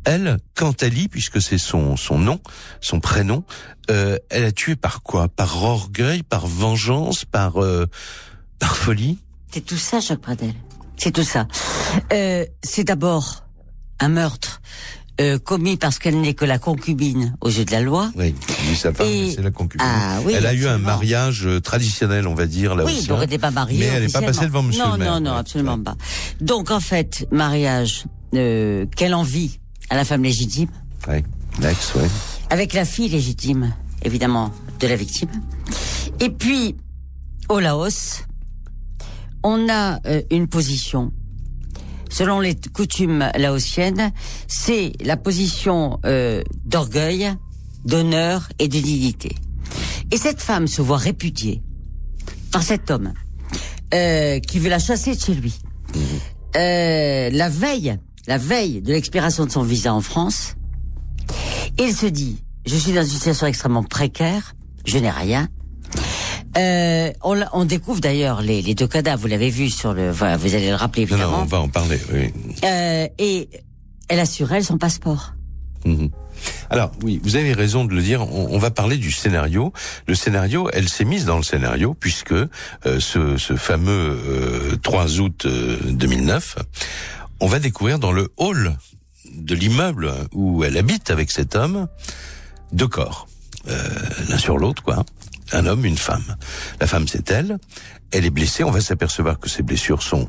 [0.08, 0.38] Elle,
[0.82, 2.40] lit, puisque c'est son son nom,
[2.80, 3.42] son prénom,
[3.90, 5.26] euh, elle a tué par quoi?
[5.28, 7.86] Par orgueil, par vengeance, par euh,
[8.60, 9.18] par folie?
[9.52, 10.54] C'est tout ça, Jacques Pradel.
[10.96, 11.48] C'est tout ça.
[12.12, 13.45] Euh, c'est d'abord
[14.00, 14.60] un meurtre
[15.20, 18.10] euh, commis parce qu'elle n'est que la concubine aux yeux de la loi.
[18.16, 18.34] Oui,
[18.76, 19.86] sa femme, Et- c'est la concubine.
[19.88, 23.06] Ah oui, elle a eu un mariage euh, traditionnel, on va dire là Oui, aussi.
[23.06, 23.78] donc elle n'était pas mariée.
[23.78, 25.14] Mais elle n'est pas passée devant Monsieur non, le maire.
[25.14, 25.82] Non, non, absolument ouais.
[25.82, 25.96] pas.
[26.42, 28.04] Donc en fait, mariage,
[28.34, 30.68] euh, quelle envie à la femme légitime,
[31.08, 31.24] Ouais,
[31.60, 32.08] Lex, ouais.
[32.50, 35.30] avec la fille légitime, évidemment, de la victime.
[36.20, 36.74] Et puis,
[37.48, 38.24] au Laos,
[39.42, 41.12] on a euh, une position.
[42.16, 44.10] Selon les coutumes laotiennes,
[44.48, 47.30] c'est la position euh, d'orgueil,
[47.84, 49.36] d'honneur et de dignité.
[50.10, 51.60] Et cette femme se voit répudiée
[52.52, 53.12] par cet homme
[53.92, 55.58] euh, qui veut la chasser de chez lui.
[56.56, 60.54] Euh, la veille, la veille de l'expiration de son visa en France,
[61.78, 64.54] il se dit, je suis dans une situation extrêmement précaire,
[64.86, 65.48] je n'ai rien.
[66.56, 70.10] Euh, on, on découvre d'ailleurs les, les deux cadavres, vous l'avez vu sur le...
[70.10, 71.42] Voilà, vous allez le rappeler Non, non, évidemment.
[71.42, 72.00] on va en parler.
[72.12, 72.32] Oui.
[72.64, 73.48] Euh, et
[74.08, 75.34] elle a sur elle son passeport.
[75.84, 76.10] Mhm.
[76.68, 78.22] Alors oui, vous avez raison de le dire.
[78.22, 79.72] On, on va parler du scénario.
[80.06, 82.46] Le scénario, elle s'est mise dans le scénario puisque euh,
[83.00, 86.56] ce, ce fameux euh, 3 août euh, 2009,
[87.40, 88.76] on va découvrir dans le hall
[89.34, 91.88] de l'immeuble où elle habite avec cet homme
[92.72, 93.28] deux corps,
[93.68, 93.88] euh,
[94.28, 95.04] l'un sur l'autre, quoi.
[95.52, 96.36] Un homme, une femme.
[96.80, 97.58] La femme, c'est elle.
[98.10, 98.64] Elle est blessée.
[98.64, 100.28] On va s'apercevoir que ces blessures sont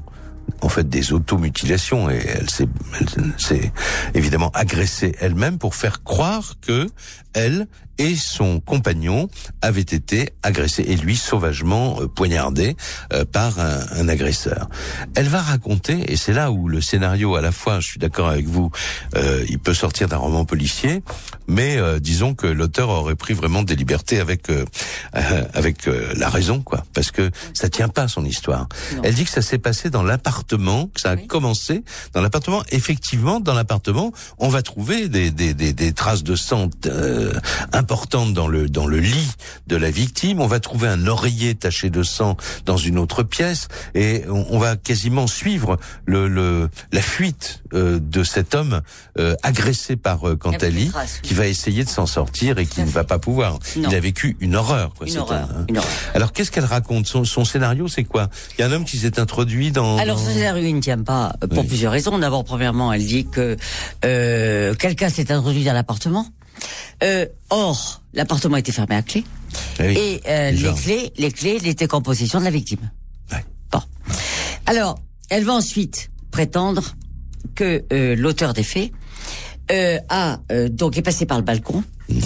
[0.62, 3.71] en fait des automutilations et elle s'est elle s'est
[4.13, 6.88] évidemment agressée elle-même pour faire croire que
[7.34, 9.29] elle et son compagnon
[9.62, 12.75] avaient été agressés et lui sauvagement euh, poignardé
[13.13, 14.69] euh, par un, un agresseur.
[15.15, 18.29] Elle va raconter et c'est là où le scénario à la fois, je suis d'accord
[18.29, 18.71] avec vous,
[19.15, 21.03] euh, il peut sortir d'un roman policier,
[21.47, 24.65] mais euh, disons que l'auteur aurait pris vraiment des libertés avec euh,
[25.15, 28.67] euh, avec euh, la raison quoi, parce que ça tient pas son histoire.
[28.95, 29.01] Non.
[29.03, 31.27] Elle dit que ça s'est passé dans l'appartement, que ça a Oui.
[31.27, 31.83] commencé
[32.13, 32.63] dans l'appartement.
[32.71, 36.69] Effectivement, dans l'appartement, on va trouver des, des, des, des traces de sang
[37.88, 39.32] importantes dans le dans le lit
[39.67, 40.41] de la victime.
[40.41, 44.60] On va trouver un oreiller taché de sang dans une autre pièce, et on, on
[44.60, 48.82] va quasiment suivre le, le la fuite euh, de cet homme
[49.19, 51.30] euh, agressé par euh, Cantali, traces, oui.
[51.30, 53.54] qui va essayer de s'en sortir et qui ne va pas pouvoir.
[53.78, 53.88] Non.
[53.89, 54.93] Il a vécu une horreur.
[54.93, 55.65] Quoi, Une horreur, homme, hein.
[55.69, 55.91] une horreur.
[56.13, 57.08] Alors qu'est-ce qu'elle raconte?
[57.08, 58.30] Son, son scénario, c'est quoi?
[58.58, 59.97] Il y a un homme qui s'est introduit dans.
[59.97, 61.67] Alors, ce scénario, il ne tient pas euh, pour Oui.
[61.67, 62.17] plusieurs raisons.
[62.17, 63.56] D'abord, premièrement, elle dit que
[64.04, 66.26] euh, quelqu'un s'est introduit dans l'appartement.
[67.03, 69.23] Euh, or, l'appartement était fermé à clé.
[69.79, 72.89] Ah oui, et euh, les clés, les clés n'étaient qu'en possession de la victime.
[73.31, 73.43] Ouais.
[73.71, 73.81] Bon.
[74.65, 76.95] Alors, elle va ensuite prétendre
[77.55, 78.91] que euh, l'auteur des faits
[80.09, 80.39] a
[80.69, 82.21] donc est passé par le balcon Mhm.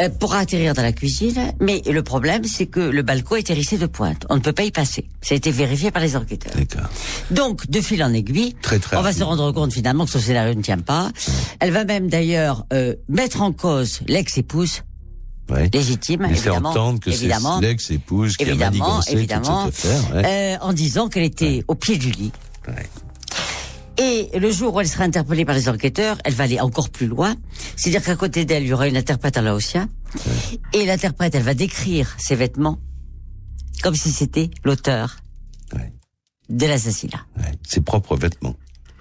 [0.00, 3.78] Euh, pour atterrir dans la cuisine, mais le problème c'est que le balcon est hérissé
[3.78, 4.26] de pointe.
[4.30, 5.08] On ne peut pas y passer.
[5.22, 6.52] Ça a été vérifié par les enquêteurs.
[6.56, 6.88] D'accord.
[7.30, 9.18] Donc, de fil en aiguille, Très, très on va rapide.
[9.20, 11.10] se rendre compte finalement que ce scénario ne tient pas.
[11.60, 14.82] Elle va même d'ailleurs euh, mettre en cause l'ex-épouse
[15.50, 15.68] Ouais.
[15.74, 17.26] légitime, Il évidemment, entendre que c'est
[17.60, 20.14] l'ex-épouse qui a évidemment, évidemment, toute cette affaire.
[20.16, 20.54] ouais.
[20.54, 22.30] euh, en disant qu'elle était au pied du lit.
[24.02, 27.06] Et le jour où elle sera interpellée par les enquêteurs, elle va aller encore plus
[27.06, 27.36] loin.
[27.76, 29.88] C'est-à-dire qu'à côté d'elle, il y aura une interprète en laotien.
[30.72, 32.78] Et l'interprète, elle va décrire ses vêtements
[33.82, 35.18] comme si c'était l'auteur
[35.74, 35.92] Ouais.
[36.48, 37.24] de l'assassinat.
[37.38, 37.52] Ouais.
[37.68, 38.54] Ses propres vêtements.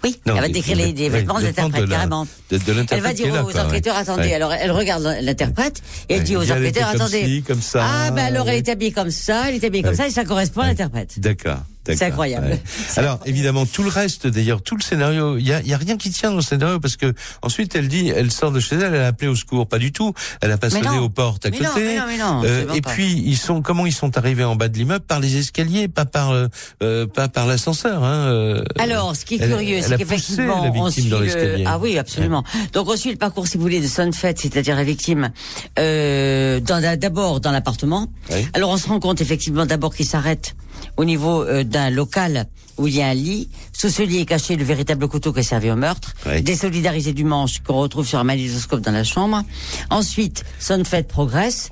[0.04, 2.26] Oui, Non, elle va décrire les vêtements- ouais, de l'interprète, carrément.
[2.50, 3.60] De, de Elle va dire là, aux ouais.
[3.60, 7.26] enquêteurs, attendez, alors elle regarde l'interprète et elle dit aux enquêteurs, comme attendez.
[7.26, 9.96] ci, comme ça, ah, ben alors elle est habillée comme ça, elle est habillée comme
[9.96, 11.20] ça et ça correspond à l'interprète.
[11.20, 11.60] D'accord.
[11.88, 12.48] C'est incroyable.
[12.48, 12.62] ouais.
[12.98, 13.22] Alors incroyable.
[13.30, 16.12] évidemment tout le reste d'ailleurs tout le scénario il y a, y a rien qui
[16.12, 19.02] tient dans le scénario parce que ensuite elle dit elle sort de chez elle elle
[19.02, 21.58] a appelé au secours pas du tout elle a pas sonné aux portes à Mais
[21.58, 22.92] côté non, mais non, mais non, Euh, et pas.
[22.92, 25.04] puis ils sont comment ils sont arrivés en bas de l'immeuble?
[25.06, 26.48] Par les escaliers pas par euh,
[26.84, 30.72] euh, pas par l'ascenseur hein, euh, Alors, ce qui est elle- curieux, c'est qu'effectivement, on
[30.72, 31.64] victime suit dans le...
[31.66, 32.44] Ah oui, absolument.
[32.74, 35.32] Donc, on suit le parcours, si vous voulez, de Sunfet, c'est-à-dire la victime,
[35.80, 38.08] euh, d'abord dans l'appartement.
[38.54, 40.56] Alors, on se rend compte effectivement d'abord qu'il s'arrête
[41.00, 42.46] au niveau euh, d'un local
[42.78, 43.50] où il y a un lit.
[43.74, 46.14] Sous ce lit est caché le véritable couteau qui a servi au meurtre.
[46.26, 46.42] Oui.
[46.42, 49.44] Désolidarisé du manche qu'on retrouve sur un magnétoscope dans la chambre.
[49.90, 51.70] Ensuite, Sunfet progresse.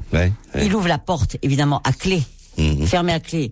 [0.60, 2.24] Il ouvre la porte, évidemment, à clé,
[2.58, 2.88] Mhm.
[2.88, 3.52] fermée à clé.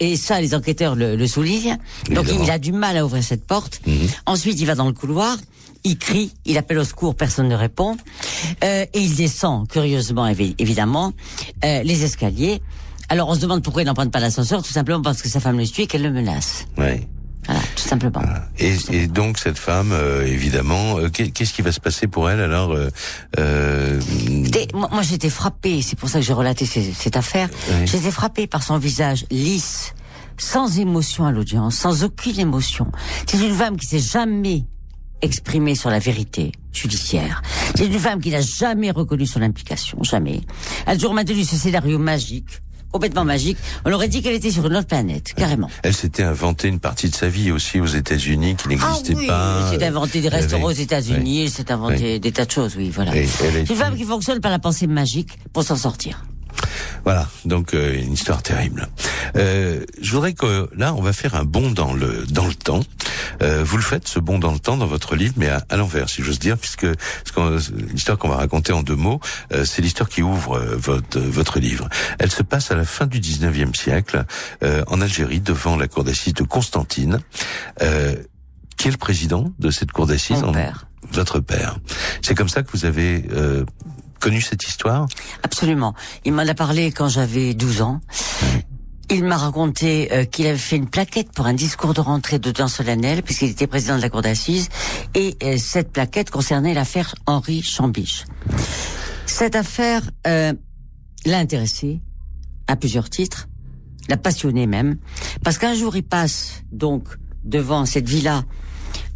[0.00, 1.78] Et, ça, les enquêteurs le, le soulignent.
[2.10, 2.44] Donc, Évidemment.
[2.44, 3.80] il a du mal à ouvrir cette porte.
[4.26, 5.36] Ensuite, il va dans le couloir.
[5.84, 7.96] Il crie, il appelle au secours, personne ne répond.
[8.64, 11.12] Euh, et il descend, curieusement, évi- évidemment,
[11.64, 12.60] euh, les escaliers.
[13.08, 15.58] Alors, on se demande pourquoi il n'emprunte pas l'ascenseur, tout simplement parce que sa femme
[15.58, 16.66] le suit et qu'elle le menace.
[16.76, 17.06] ouais.
[17.46, 18.20] Voilà, tout simplement.
[18.58, 22.28] Et, et donc cette femme, euh, évidemment, euh, qu'est- qu'est-ce qui va se passer pour
[22.28, 22.90] elle alors euh,
[23.38, 23.98] euh,
[24.74, 27.48] moi, moi, j'étais frappée, c'est pour ça que j'ai relaté ces- cette affaire.
[27.70, 27.86] Oui.
[27.86, 29.94] J'étais frappée par son visage lisse,
[30.36, 32.92] sans émotion à l'audience, sans aucune émotion.
[33.26, 34.66] C'est une femme qui s'est jamais
[35.22, 37.40] exprimée sur la vérité judiciaire.
[37.74, 40.42] C'est une femme qui n'a jamais reconnu son implication, jamais.
[40.84, 42.60] Elle a toujours maintenu ce scénario magique,
[42.92, 43.58] complètement magique.
[43.84, 45.68] On aurait dit qu'elle était sur une autre planète, carrément.
[45.82, 49.26] Elle s'était inventé une partie de sa vie aussi aux États-Unis qui n'existait ah oui,
[49.26, 49.60] pas.
[49.72, 51.44] elle s'est inventé des restaurants aux États-Unis, Ouais.
[51.44, 53.12] elle s'est inventé des tas de choses, oui, voilà.
[53.12, 56.22] C'est une femme qui fonctionne par la pensée magique pour s'en sortir.
[57.08, 58.86] Voilà, donc euh, une histoire terrible.
[59.34, 62.82] Euh, je voudrais que là, on va faire un bond dans le dans le temps.
[63.40, 65.78] Euh, vous le faites ce bond dans le temps dans votre livre, mais à, à
[65.78, 66.86] l'envers, si j'ose dire, puisque
[67.94, 69.20] l'histoire qu'on va raconter en deux mots,
[69.54, 71.88] euh, c'est l'histoire qui ouvre euh, votre votre livre.
[72.18, 74.26] Elle se passe à la fin du 19e siècle
[74.62, 77.20] euh, en Algérie, devant la cour d'assises de Constantine.
[77.80, 78.16] Euh,
[78.76, 80.86] qui est le président de cette cour d'assises Mon En- père.
[81.10, 81.78] Votre père.
[82.20, 83.64] C'est comme ça que vous avez euh,
[84.18, 85.06] connu cette histoire?
[85.42, 85.94] Absolument.
[86.24, 88.00] Il m'en a parlé quand j'avais 12 ans.
[89.10, 92.50] Il m'a raconté euh, qu'il avait fait une plaquette pour un discours de rentrée de
[92.50, 94.68] temps solennel, puisqu'il était président de la cour d'assises,
[95.14, 98.26] et euh, cette plaquette concernait l'affaire Henri Chambiche.
[99.24, 100.52] Cette affaire euh,
[101.24, 102.02] l'a intéressé
[102.66, 103.48] à plusieurs titres,
[104.10, 104.98] l'a passionné même,
[105.42, 107.08] parce qu'un jour il passe donc
[107.44, 108.44] devant cette villa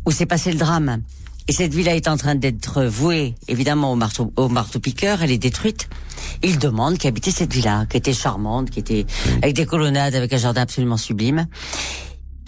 [0.07, 1.03] où s'est passé le drame,
[1.49, 5.31] et cette villa est en train d'être vouée évidemment au marteau, au marteau piqueur, elle
[5.31, 5.89] est détruite.
[6.43, 9.07] Il demande qui habitait cette villa, qui était charmante, qui était
[9.43, 11.47] avec des colonnades, avec un jardin absolument sublime.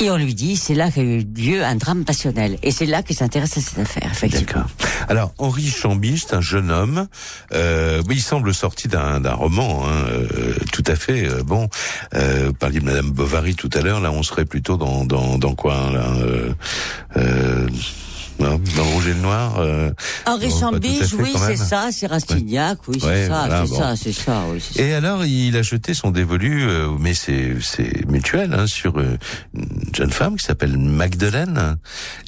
[0.01, 2.59] Et on lui dit, c'est là qu'a eu lieu un drame passionnel.
[2.65, 4.65] Et c'est là qu'il s'intéresse à cette affaire, effectivement.
[5.09, 7.07] Alors, Henri Chambiche, c'est un jeune homme.
[7.53, 11.29] Euh, il semble sorti d'un roman, hein, euh, tout à fait.
[11.29, 11.69] Euh, bon,
[12.15, 14.01] euh, parliez de Madame Bovary tout à l'heure.
[14.01, 16.53] Là, on serait plutôt dans dans, dans quoi là euh,
[17.17, 17.69] euh,
[18.39, 19.59] non, dans Rouge et le Noir.
[19.59, 19.91] Euh,
[20.27, 23.79] Henri Chambiche, fait, oui, c'est ça, c'est Rastignac, oui, c'est Ouais, ça, voilà, c'est bon.
[23.79, 24.83] ça, c'est ça, oui, ça.
[24.83, 29.17] Et alors, il a jeté son dévolu, euh, mais c'est c'est mutuel, hein, sur euh,
[29.55, 31.77] une jeune femme qui s'appelle Magdeleine.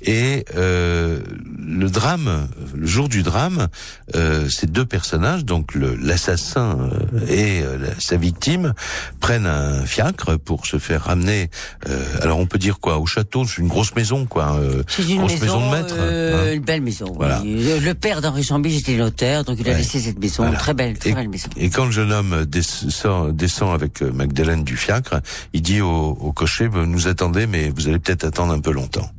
[0.03, 1.21] Et euh,
[1.59, 3.67] le drame, le jour du drame,
[4.15, 6.89] euh, ces deux personnages, donc le- l'assassin
[7.29, 8.75] et euh, sa victime,
[9.21, 11.51] prennent un fiacre pour se faire ramener.
[11.89, 14.57] euh, alors, on peut dire quoi Au château, c'est une grosse maison, quoi.
[14.57, 15.96] euh, C'est une grosse maison, de maître.
[15.99, 16.55] Euh, hein.
[16.55, 17.07] une belle maison.
[17.11, 17.15] oui.
[17.17, 17.43] Voilà.
[17.45, 20.59] Le le père d'Henri Chambiche était notaire, donc il a laissé cette maison, Voilà.
[20.59, 21.49] très belle, très Et- belle maison.
[21.57, 25.21] Et quand le jeune homme descend, descend avec euh, Magdalene du fiacre,
[25.53, 25.89] il dit au,
[26.21, 29.11] au cocher, Ben, nous attendez, mais vous allez peut-être attendre un peu longtemps.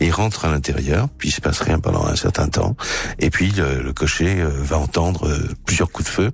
[0.00, 2.76] Et il rentre à l'intérieur, puis il se passe rien pendant un certain temps.
[3.18, 6.30] Et puis le, le cocher euh, va entendre euh, plusieurs coups de feu.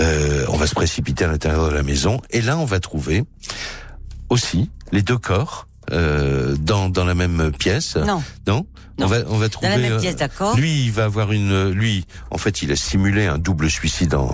[0.00, 2.20] Euh, on va se précipiter à l'intérieur de la maison.
[2.30, 3.24] Et là, on va trouver
[4.28, 7.96] aussi les deux corps euh, dans, dans la même pièce.
[7.96, 8.22] Non.
[8.46, 8.66] Non,
[8.98, 9.04] Non.
[9.04, 9.68] On va on va trouver.
[9.68, 10.56] Dans la même euh, pièce, d'accord.
[10.56, 11.70] lui, il va avoir une.
[11.70, 14.14] Lui, en fait, il a simulé un double suicide.
[14.14, 14.28] En,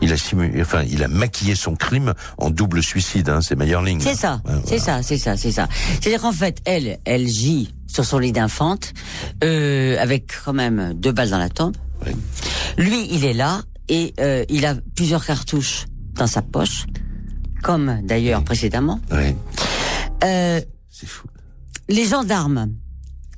[0.00, 3.28] il a simulé, enfin, il a maquillé son crime en double suicide.
[3.28, 4.00] Hein, c'est Meyerling.
[4.00, 5.02] C'est ça, Ouais, c'est voilà.
[5.02, 5.66] ça, c'est ça, c'est ça.
[6.00, 8.92] C'est-à-dire qu'en fait, elle, elle gît sur son lit d'infante,
[9.42, 11.76] euh, avec quand même deux balles dans la tempe.
[12.06, 12.14] Ouais.
[12.78, 16.86] Lui, il est là et euh, il a plusieurs cartouches dans sa poche,
[17.64, 19.00] comme d'ailleurs précédemment.
[19.10, 19.36] Ouais,
[20.24, 21.26] Euh, c'est fou.
[21.88, 22.72] les gendarmes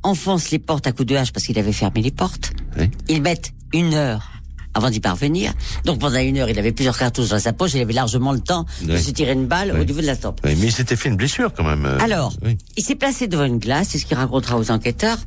[0.02, 2.52] enfoncent les portes à coups de hache parce qu'il avait fermé les portes.
[2.78, 2.90] Oui.
[3.08, 4.28] Ils mettent une heure
[4.74, 5.52] avant d'y parvenir.
[5.84, 7.74] Donc pendant une heure, il avait plusieurs cartouches dans sa poche.
[7.74, 9.02] Il avait largement le temps de Oui.
[9.02, 9.84] se tirer une balle au Oui.
[9.86, 10.40] niveau de la tempe.
[10.44, 11.84] Ouais, mais il s'était fait une blessure quand même.
[11.84, 12.56] euh, Alors, oui.
[12.78, 15.18] il s'est placé devant une glace, c'est ce qu'il racontera aux enquêteurs,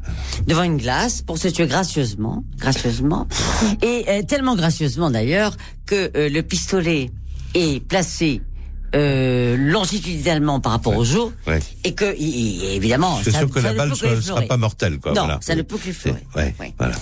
[0.48, 3.28] devant une glace pour se tuer gracieusement, gracieusement,
[3.84, 7.12] et euh, tellement gracieusement d'ailleurs que euh, le pistolet
[7.54, 8.42] est placé
[8.94, 11.60] euh, longitudinalement par rapport au jour, Ouais.
[11.84, 15.14] et que évidemment, C'est sûr que ça la balle ne sera pas mortelle, quoi.
[15.14, 15.40] Non, voilà.
[15.42, 16.24] ça ne peut que l'effleurer.
[16.34, 16.96] C'est- Ouais, voilà.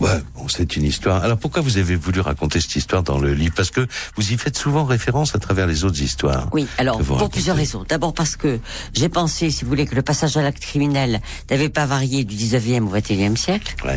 [0.00, 1.22] Ouais, bon, c'est une histoire.
[1.24, 3.52] Alors pourquoi vous avez voulu raconter cette histoire dans le livre?
[3.56, 6.48] Parce que vous y faites souvent référence à travers les autres histoires.
[6.52, 7.32] Oui, alors pour racontez.
[7.34, 7.84] plusieurs raisons.
[7.86, 8.60] D'abord parce que
[8.94, 11.20] j'ai pensé, si vous voulez, que le passage à l'acte criminel
[11.50, 13.74] n'avait pas varié du 19e au 21e siècle.
[13.84, 13.96] Ouais.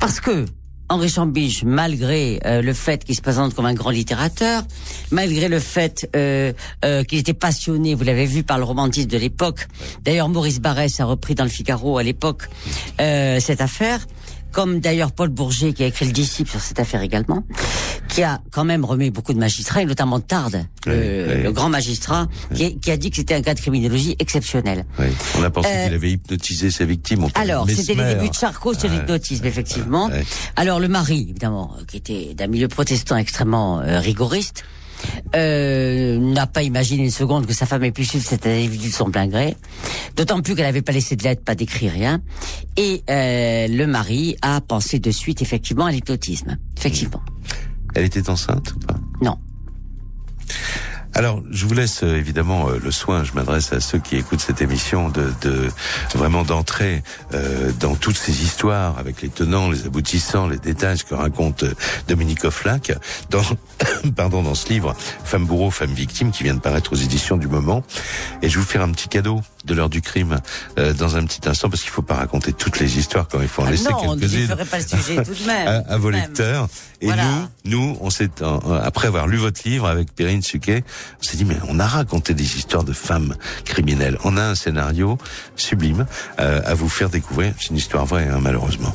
[0.00, 0.44] Parce que
[0.90, 4.64] Henri Chambiche, malgré euh, le fait qu'il se présente comme un grand littérateur,
[5.12, 6.52] malgré le fait euh,
[6.84, 9.68] euh, qu'il était passionné, vous l'avez vu, par le romantisme de l'époque.
[10.02, 12.48] D'ailleurs, Maurice Barrès a repris dans le Figaro à l'époque
[13.00, 14.04] euh, cette affaire,
[14.52, 17.44] comme d'ailleurs Paul Bourget qui a écrit le disciple sur cette affaire également,
[18.08, 21.42] qui a quand même remis beaucoup de magistrats, et notamment Tarde, Oui, le, oui.
[21.42, 24.84] le grand magistrat, qui, a dit que c'était un cas de criminologie exceptionnel.
[25.38, 27.26] On a pensé Euh, qu'il avait hypnotisé ses victimes.
[27.34, 28.96] Alors, c'était les débuts de Charcot sur Ouais.
[28.98, 30.10] l'hypnotisme, effectivement.
[30.56, 34.64] Alors, le mari, évidemment, euh, qui était d'un milieu protestant extrêmement euh, rigoriste,
[35.34, 38.92] euh, n'a pas imaginé une seconde que sa femme ait pu suivre cet individu de
[38.92, 39.56] son plein gré.
[40.16, 42.20] D'autant plus qu'elle n'avait pas laissé de lettre, pas d'écrit, rien.
[42.76, 46.58] Et euh, le mari a pensé de suite, effectivement, à l'hypnotisme.
[46.76, 47.22] Effectivement.
[47.94, 48.96] Elle était enceinte ou pas?
[49.20, 49.36] Non.
[51.14, 53.24] Alors, je vous laisse euh, évidemment euh, le soin.
[53.24, 55.68] Je m'adresse à ceux qui écoutent cette émission de, de
[56.14, 57.02] vraiment d'entrer
[57.34, 61.74] euh, dans toutes ces histoires avec les tenants, les aboutissants, les détails que raconte euh,
[62.06, 62.92] Dominique Offlac
[63.28, 63.42] dans
[64.16, 64.94] pardon dans ce livre
[65.24, 67.82] Femme bourreau, femme victime qui vient de paraître aux éditions du Moment.
[68.42, 70.40] Et je vais vous faire un petit cadeau de l'heure du crime
[70.78, 73.48] euh, dans un petit instant parce qu'il faut pas raconter toutes les histoires quand il
[73.48, 75.68] faut en Ah laisser non, on ne quelques-unes ferait pas le sujet tout de même.
[75.68, 76.20] à, à vos même.
[76.22, 76.68] lecteurs.
[77.02, 77.24] Et Voilà.
[77.64, 78.30] nous, nous, on s'est
[78.82, 80.84] après avoir lu votre livre avec Perrine Suquet,
[81.20, 84.18] on s'est dit mais on a raconté des histoires de femmes criminelles.
[84.24, 85.16] On a un scénario
[85.56, 86.06] sublime
[86.38, 87.52] euh, à vous faire découvrir.
[87.58, 88.92] C'est une histoire vraie, hein, malheureusement.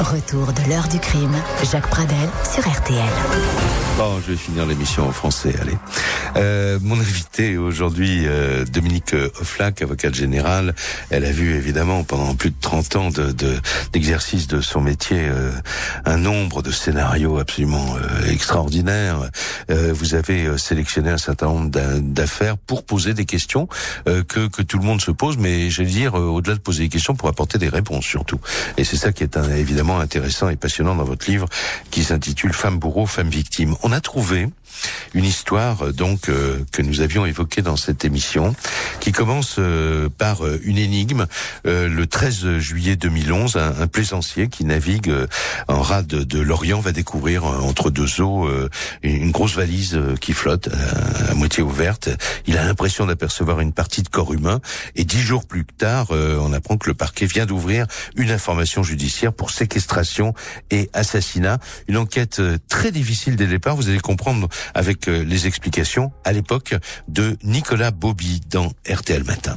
[0.00, 1.34] Retour de l'heure du crime.
[1.70, 3.87] Jacques Pradel sur RTL.
[3.98, 5.76] Bon, je vais finir l'émission en français, allez.
[6.36, 10.76] Euh, mon invité aujourd'hui, euh, Dominique Offlac, avocate générale.
[11.10, 13.34] Elle a vu évidemment pendant plus de 30 ans de
[13.92, 15.50] d'exercice de, son métier euh,
[16.04, 19.30] un nombre de scénarios absolument euh, extraordinaires.
[19.68, 23.66] Euh, vous avez sélectionné un certain nombre d'affaires pour poser des questions
[24.06, 26.88] que, que tout le monde se pose, mais je vais dire au-delà de poser des
[26.88, 28.38] questions pour apporter des réponses surtout.
[28.76, 31.48] Et c'est ça qui est évidemment intéressant et passionnant dans votre livre
[31.90, 34.48] qui s'intitule Femmes bourreaux, femmes victimes on a trouvé
[35.14, 38.54] une histoire euh, donc euh, que nous avions évoquée dans cette émission,
[39.00, 41.26] qui commence euh, par une énigme.
[41.64, 45.12] le 13 juillet 2011, un, plaisancier qui navigue
[45.66, 48.48] en rade de, l'Orient va découvrir entre deux eaux
[49.02, 50.68] une grosse valise qui flotte
[51.28, 52.08] à, moitié ouverte.
[52.46, 54.60] Il a l'impression d'apercevoir une partie de corps humain
[54.94, 59.32] et dix jours plus tard, on apprend que le parquet vient d'ouvrir une information judiciaire
[59.32, 60.34] pour séquestration
[60.70, 61.58] et assassinat.
[61.88, 63.76] Une enquête très difficile dès le départ.
[63.76, 66.74] Vous allez comprendre avec euh, les explications à l'époque
[67.08, 69.56] de Nicolas Bobby dans RTL Matin.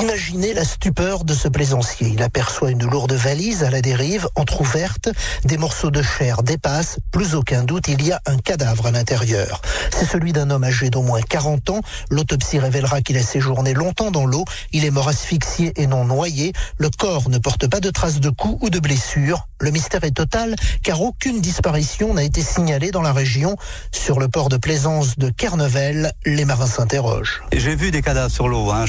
[0.00, 2.06] Imaginez la stupeur de ce plaisancier.
[2.14, 5.08] Il aperçoit une lourde valise à la dérive, entr'ouverte,
[5.44, 9.60] des morceaux de chair dépassent, plus aucun doute, il y a un cadavre à l'intérieur.
[9.90, 11.80] C'est celui d'un homme âgé d'au moins 40 ans.
[12.10, 14.44] L'autopsie révélera qu'il a séjourné longtemps dans l'eau.
[14.72, 16.52] Il est mort asphyxié et non noyé.
[16.76, 19.47] Le corps ne porte pas de traces de coups ou de blessures.
[19.60, 23.56] Le mystère est total car aucune disparition n'a été signalée dans la région.
[23.90, 27.42] Sur le port de plaisance de Kernevel, les marins s'interrogent.
[27.52, 28.70] J'ai vu des cadavres sur l'eau.
[28.70, 28.84] Hein.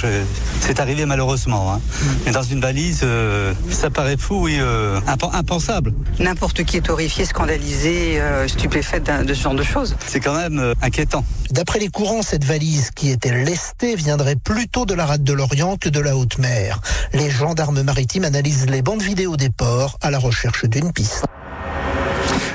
[0.61, 1.73] C'est arrivé malheureusement.
[1.73, 1.81] Hein.
[2.25, 4.99] Mais dans une valise, euh, ça paraît fou et euh,
[5.33, 5.93] impensable.
[6.19, 9.95] N'importe qui est horrifié, scandalisé, euh, stupéfait de ce genre de choses.
[10.07, 11.23] C'est quand même inquiétant.
[11.51, 15.77] D'après les courants, cette valise qui était lestée viendrait plutôt de la rade de l'Orient
[15.77, 16.79] que de la haute mer.
[17.13, 21.25] Les gendarmes maritimes analysent les bandes vidéo des ports à la recherche d'une piste.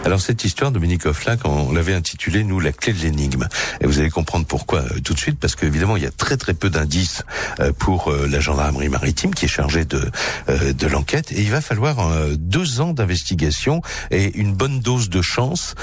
[0.04, 3.48] Alors cette histoire, Dominique Offlac, on l'avait intitulée, nous, la clé de l'énigme.
[3.80, 6.36] Et vous allez comprendre pourquoi euh, tout de suite, parce qu'évidemment, il y a très
[6.36, 7.22] très peu d'indices
[7.58, 10.10] euh, pour euh, la gendarmerie maritime qui est chargée de,
[10.48, 11.32] de l'enquête.
[11.32, 11.96] Et il va falloir
[12.36, 13.80] deux ans d'investigation
[14.10, 15.74] et une bonne dose de chance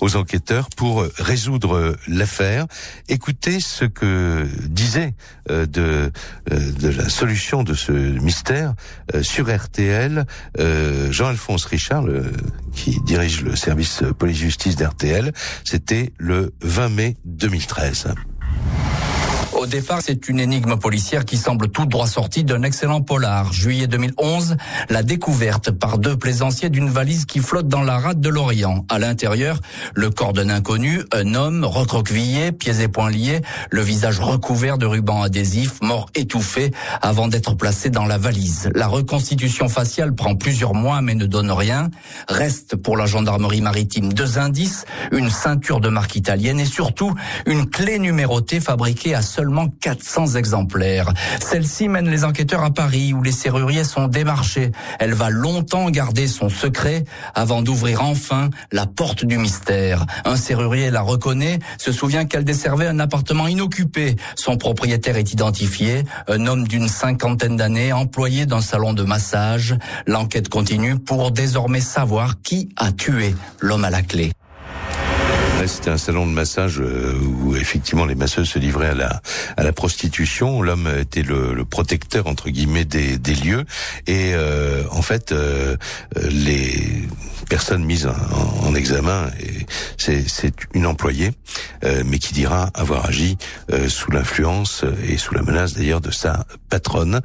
[0.00, 2.66] aux enquêteurs pour résoudre l'affaire.
[3.08, 5.14] Écoutez ce que disait
[5.48, 6.10] de,
[6.50, 8.74] de la solution de ce mystère
[9.22, 10.24] sur RTL
[11.10, 12.32] Jean-Alphonse Richard, le,
[12.74, 15.32] qui dirige le service police-justice d'RTL.
[15.64, 18.14] C'était le 20 mai 2013.
[19.52, 23.52] Au départ, c'est une énigme policière qui semble tout droit sortie d'un excellent polar.
[23.52, 24.56] Juillet 2011,
[24.88, 28.84] la découverte par deux plaisanciers d'une valise qui flotte dans la rade de l'Orient.
[28.88, 29.60] À l'intérieur,
[29.94, 34.86] le corps d'un inconnu, un homme recroquevillé, pieds et poings liés, le visage recouvert de
[34.86, 36.72] rubans adhésifs, mort étouffé
[37.02, 38.70] avant d'être placé dans la valise.
[38.74, 41.90] La reconstitution faciale prend plusieurs mois mais ne donne rien.
[42.28, 47.14] Reste pour la gendarmerie maritime deux indices, une ceinture de marque italienne et surtout
[47.46, 51.12] une clé numérotée fabriquée à seulement 400 exemplaires.
[51.40, 54.70] Celle-ci mène les enquêteurs à Paris où les serruriers sont démarchés.
[55.00, 60.06] Elle va longtemps garder son secret avant d'ouvrir enfin la porte du mystère.
[60.24, 64.14] Un serrurier la reconnaît, se souvient qu'elle desservait un appartement inoccupé.
[64.36, 69.74] Son propriétaire est identifié, un homme d'une cinquantaine d'années, employé d'un salon de massage.
[70.06, 74.30] L'enquête continue pour désormais savoir qui a tué l'homme à la clé.
[75.66, 79.22] C'était un salon de massage euh, où effectivement les masseuses se livraient à la
[79.56, 80.60] à la prostitution.
[80.60, 83.64] L'homme était le, le, protecteur entre guillemets des, des lieux
[84.06, 85.76] et euh, en fait euh,
[86.16, 87.06] les
[87.52, 89.30] personnes mises en, en examen
[89.98, 91.32] c'est une employée
[92.06, 93.36] mais qui dira avoir agi
[93.88, 97.20] sous l'influence et sous la menace d'ailleurs de sa patronne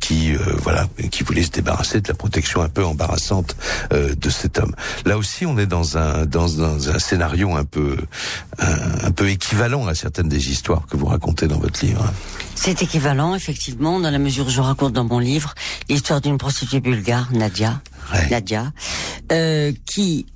[0.00, 3.56] qui voilà qui voulait se débarrasser de la protection un peu embarrassante
[3.90, 4.74] de cet homme.
[5.04, 7.96] Là aussi on est dans un dans un scénario un peu
[8.58, 12.04] un, peu équivalent à certaines des histoires que vous racontez dans votre livre.
[12.54, 15.54] C'est équivalent, effectivement, dans la mesure où je raconte dans mon livre
[15.88, 17.80] l'histoire d'une prostituée bulgare, Nadia,
[18.30, 18.72] Nadia,
[19.32, 20.26] euh, qui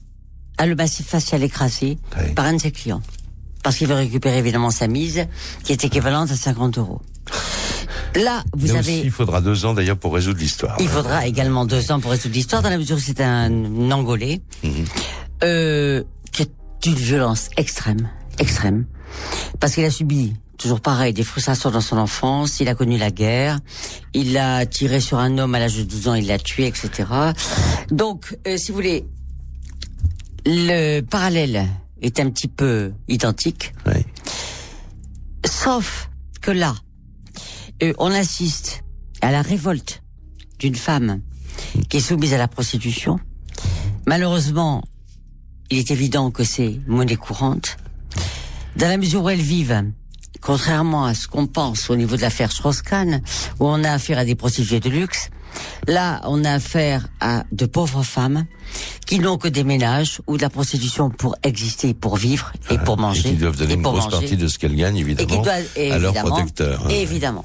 [0.59, 1.99] a le massif facial écrasé
[2.35, 3.03] par un de ses clients.
[3.63, 5.27] Parce qu'il veut récupérer évidemment sa mise,
[5.63, 7.01] qui est équivalente à 50 euros.
[8.17, 8.99] Là, vous Là avez.
[8.99, 10.77] Aussi, il faudra deux ans d'ailleurs pour résoudre l'histoire.
[10.81, 14.43] Il faudra également deux ans pour résoudre l'histoire, dans la mesure où c'est un Angolais
[14.63, 14.85] mhm.
[15.45, 16.03] euh,
[16.33, 16.47] qui
[16.83, 18.09] d'une violence extrême,
[18.41, 18.87] extrême,
[19.61, 23.11] parce qu'il a subi toujours pareil, des frustrations dans son enfance, il a connu la
[23.11, 23.59] guerre,
[24.15, 27.05] il a tiré sur un homme à l'âge de 12 ans, il l'a tué, etc.
[27.91, 29.05] Donc, euh, si vous voulez,
[30.47, 31.69] le parallèle
[32.01, 34.05] est un petit peu identique, oui.
[35.45, 36.75] sauf que là,
[37.83, 38.85] euh, on assiste
[39.21, 40.03] à la révolte
[40.59, 41.21] d'une femme
[41.89, 43.19] qui est soumise à la prostitution.
[44.07, 44.83] Malheureusement,
[45.71, 47.77] il est évident que c'est monnaie courante.
[48.77, 49.85] Dans la mesure où elles vivent,
[50.43, 53.23] contrairement à ce qu'on pense au niveau de l'affaire Strauss-Kahn,
[53.61, 55.31] où on a affaire à des prostituées de luxe,
[55.87, 58.47] Là, on a affaire à de pauvres femmes
[59.07, 62.97] qui n'ont que des ménages ou de la prostitution pour exister, pour vivre et pour
[62.97, 63.29] manger.
[63.29, 64.11] Et qui doivent donner une grosse manger.
[64.11, 66.83] partie de ce qu'elles gagnent, évidemment, à leurs protecteurs.
[66.87, 66.89] hein.
[66.91, 67.45] Évidemment.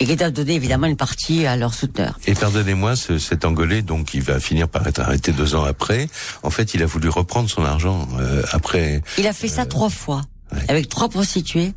[0.00, 2.18] Et qui doivent donner évidemment une partie à leurs souteneurs.
[2.26, 6.08] Et pardonnez-moi, ce, cet Angolais, donc, il va finir par être arrêté deux ans après.
[6.42, 9.02] En fait, il a voulu reprendre son argent euh, après.
[9.18, 10.22] Il a fait ça trois fois.
[10.68, 11.72] Avec trois prostituées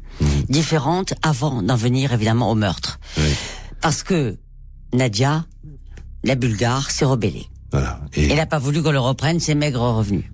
[0.49, 2.99] différentes avant d'en venir évidemment au meurtre.
[3.81, 4.37] Parce que
[4.93, 5.45] Nadia,
[6.23, 7.47] la Bulgare, s'est rebellée.
[7.71, 7.99] Voilà.
[8.13, 8.29] Et...
[8.29, 10.25] Elle n'a pas voulu qu'on le reprenne ses maigres revenus.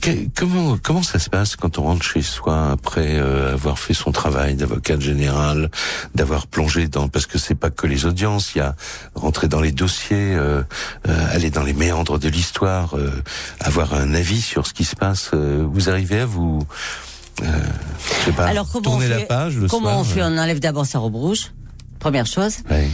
[0.00, 3.94] Que- comment comment ça se passe quand on rentre chez soi après euh, avoir fait
[3.94, 5.70] son travail d'avocat général,
[6.14, 8.76] d'avoir plongé dans parce que c'est pas que les audiences, il y a
[9.16, 10.62] rentrer dans les dossiers, euh,
[11.08, 13.10] euh, aller dans les méandres de l'histoire, euh,
[13.60, 15.30] avoir un avis sur ce qui se passe.
[15.34, 16.60] euh, vous arrivez à vous
[17.42, 17.46] euh,
[18.20, 20.22] je sais pas, Alors comment tourner on fait la page le Comment soir, on fait
[20.22, 21.52] On enlève d'abord sa robe rouge.
[21.98, 22.58] Première chose.
[22.70, 22.88] ouais.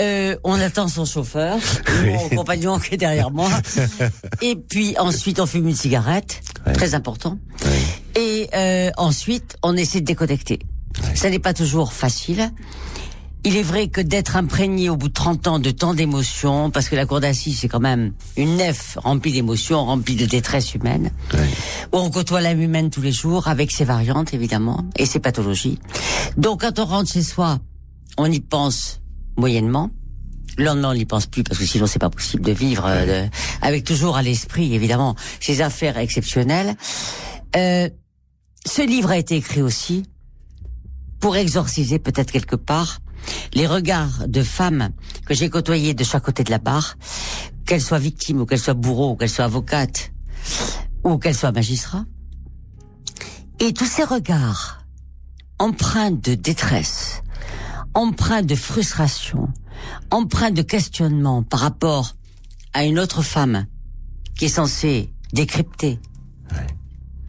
[0.00, 1.58] Euh, on attend son chauffeur,
[2.04, 3.50] mon compagnon qui est derrière moi.
[4.42, 6.40] Et puis ensuite on fume une cigarette,
[6.74, 7.38] très important.
[8.14, 10.60] Et euh, ensuite on essaie de déconnecter.
[11.14, 12.52] Ça n'est pas toujours facile.
[13.44, 16.88] Il est vrai que d'être imprégné au bout de 30 ans de tant d'émotions, parce
[16.88, 21.10] que la cour d'assises c'est quand même une nef remplie d'émotions, remplie de détresse humaine,
[21.92, 25.78] où on côtoie l'âme humaine tous les jours avec ses variantes évidemment et ses pathologies.
[26.36, 27.58] Donc quand on rentre chez soi,
[28.18, 29.00] on y pense
[29.36, 29.90] moyennement.
[30.58, 33.26] Le lendemain, on n'y pense plus parce que sinon c'est pas possible de vivre euh,
[33.62, 36.74] avec toujours à l'esprit évidemment ces affaires exceptionnelles.
[37.56, 37.88] Euh,
[38.66, 40.02] ce livre a été écrit aussi
[41.20, 42.98] pour exorciser peut-être quelque part
[43.54, 44.90] les regards de femmes
[45.26, 46.96] que j'ai côtoyées de chaque côté de la barre,
[47.66, 50.12] qu'elles soient victimes ou qu'elles soient bourreaux ou qu'elles soient avocates
[51.04, 52.04] ou qu'elles soient magistrats.
[53.60, 54.84] Et tous ces regards
[55.58, 57.07] empreints de détresse,
[57.98, 59.48] empreints de frustration,
[60.12, 62.14] empreints de questionnement par rapport
[62.72, 63.66] à une autre femme
[64.36, 65.98] qui est censée décrypter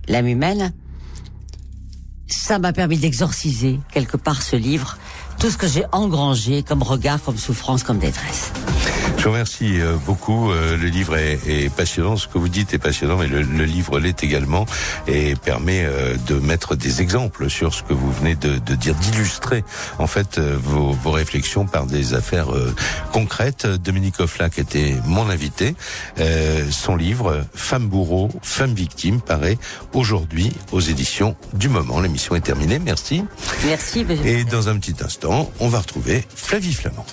[0.07, 0.71] l'âme humaine,
[2.27, 4.99] ça m'a permis d'exorciser quelque part ce livre,
[5.39, 8.51] tout ce que j'ai engrangé comme regard, comme souffrance, comme détresse.
[9.19, 10.49] Je vous remercie euh, beaucoup.
[10.49, 12.15] Euh, Le livre est, est passionnant.
[12.15, 14.65] Ce que vous dites est passionnant, mais le, le livre l'est également
[15.07, 18.95] et permet euh, de mettre des exemples sur ce que vous venez de, de dire,
[18.95, 19.65] d'illustrer
[19.97, 22.47] en fait vos, vos réflexions par des affaires
[23.11, 23.67] concrètes.
[23.67, 25.75] Dominique Offlac était mon invité.
[26.19, 29.57] Euh, son livre Femme bourreau, femme victime paraît
[29.93, 31.99] aujourd'hui aux éditions du moment.
[31.99, 32.79] L'émission est terminée.
[32.79, 33.25] Merci.
[33.65, 34.05] Merci.
[34.23, 37.05] Et dans un petit instant, on va retrouver Flavie Flamand.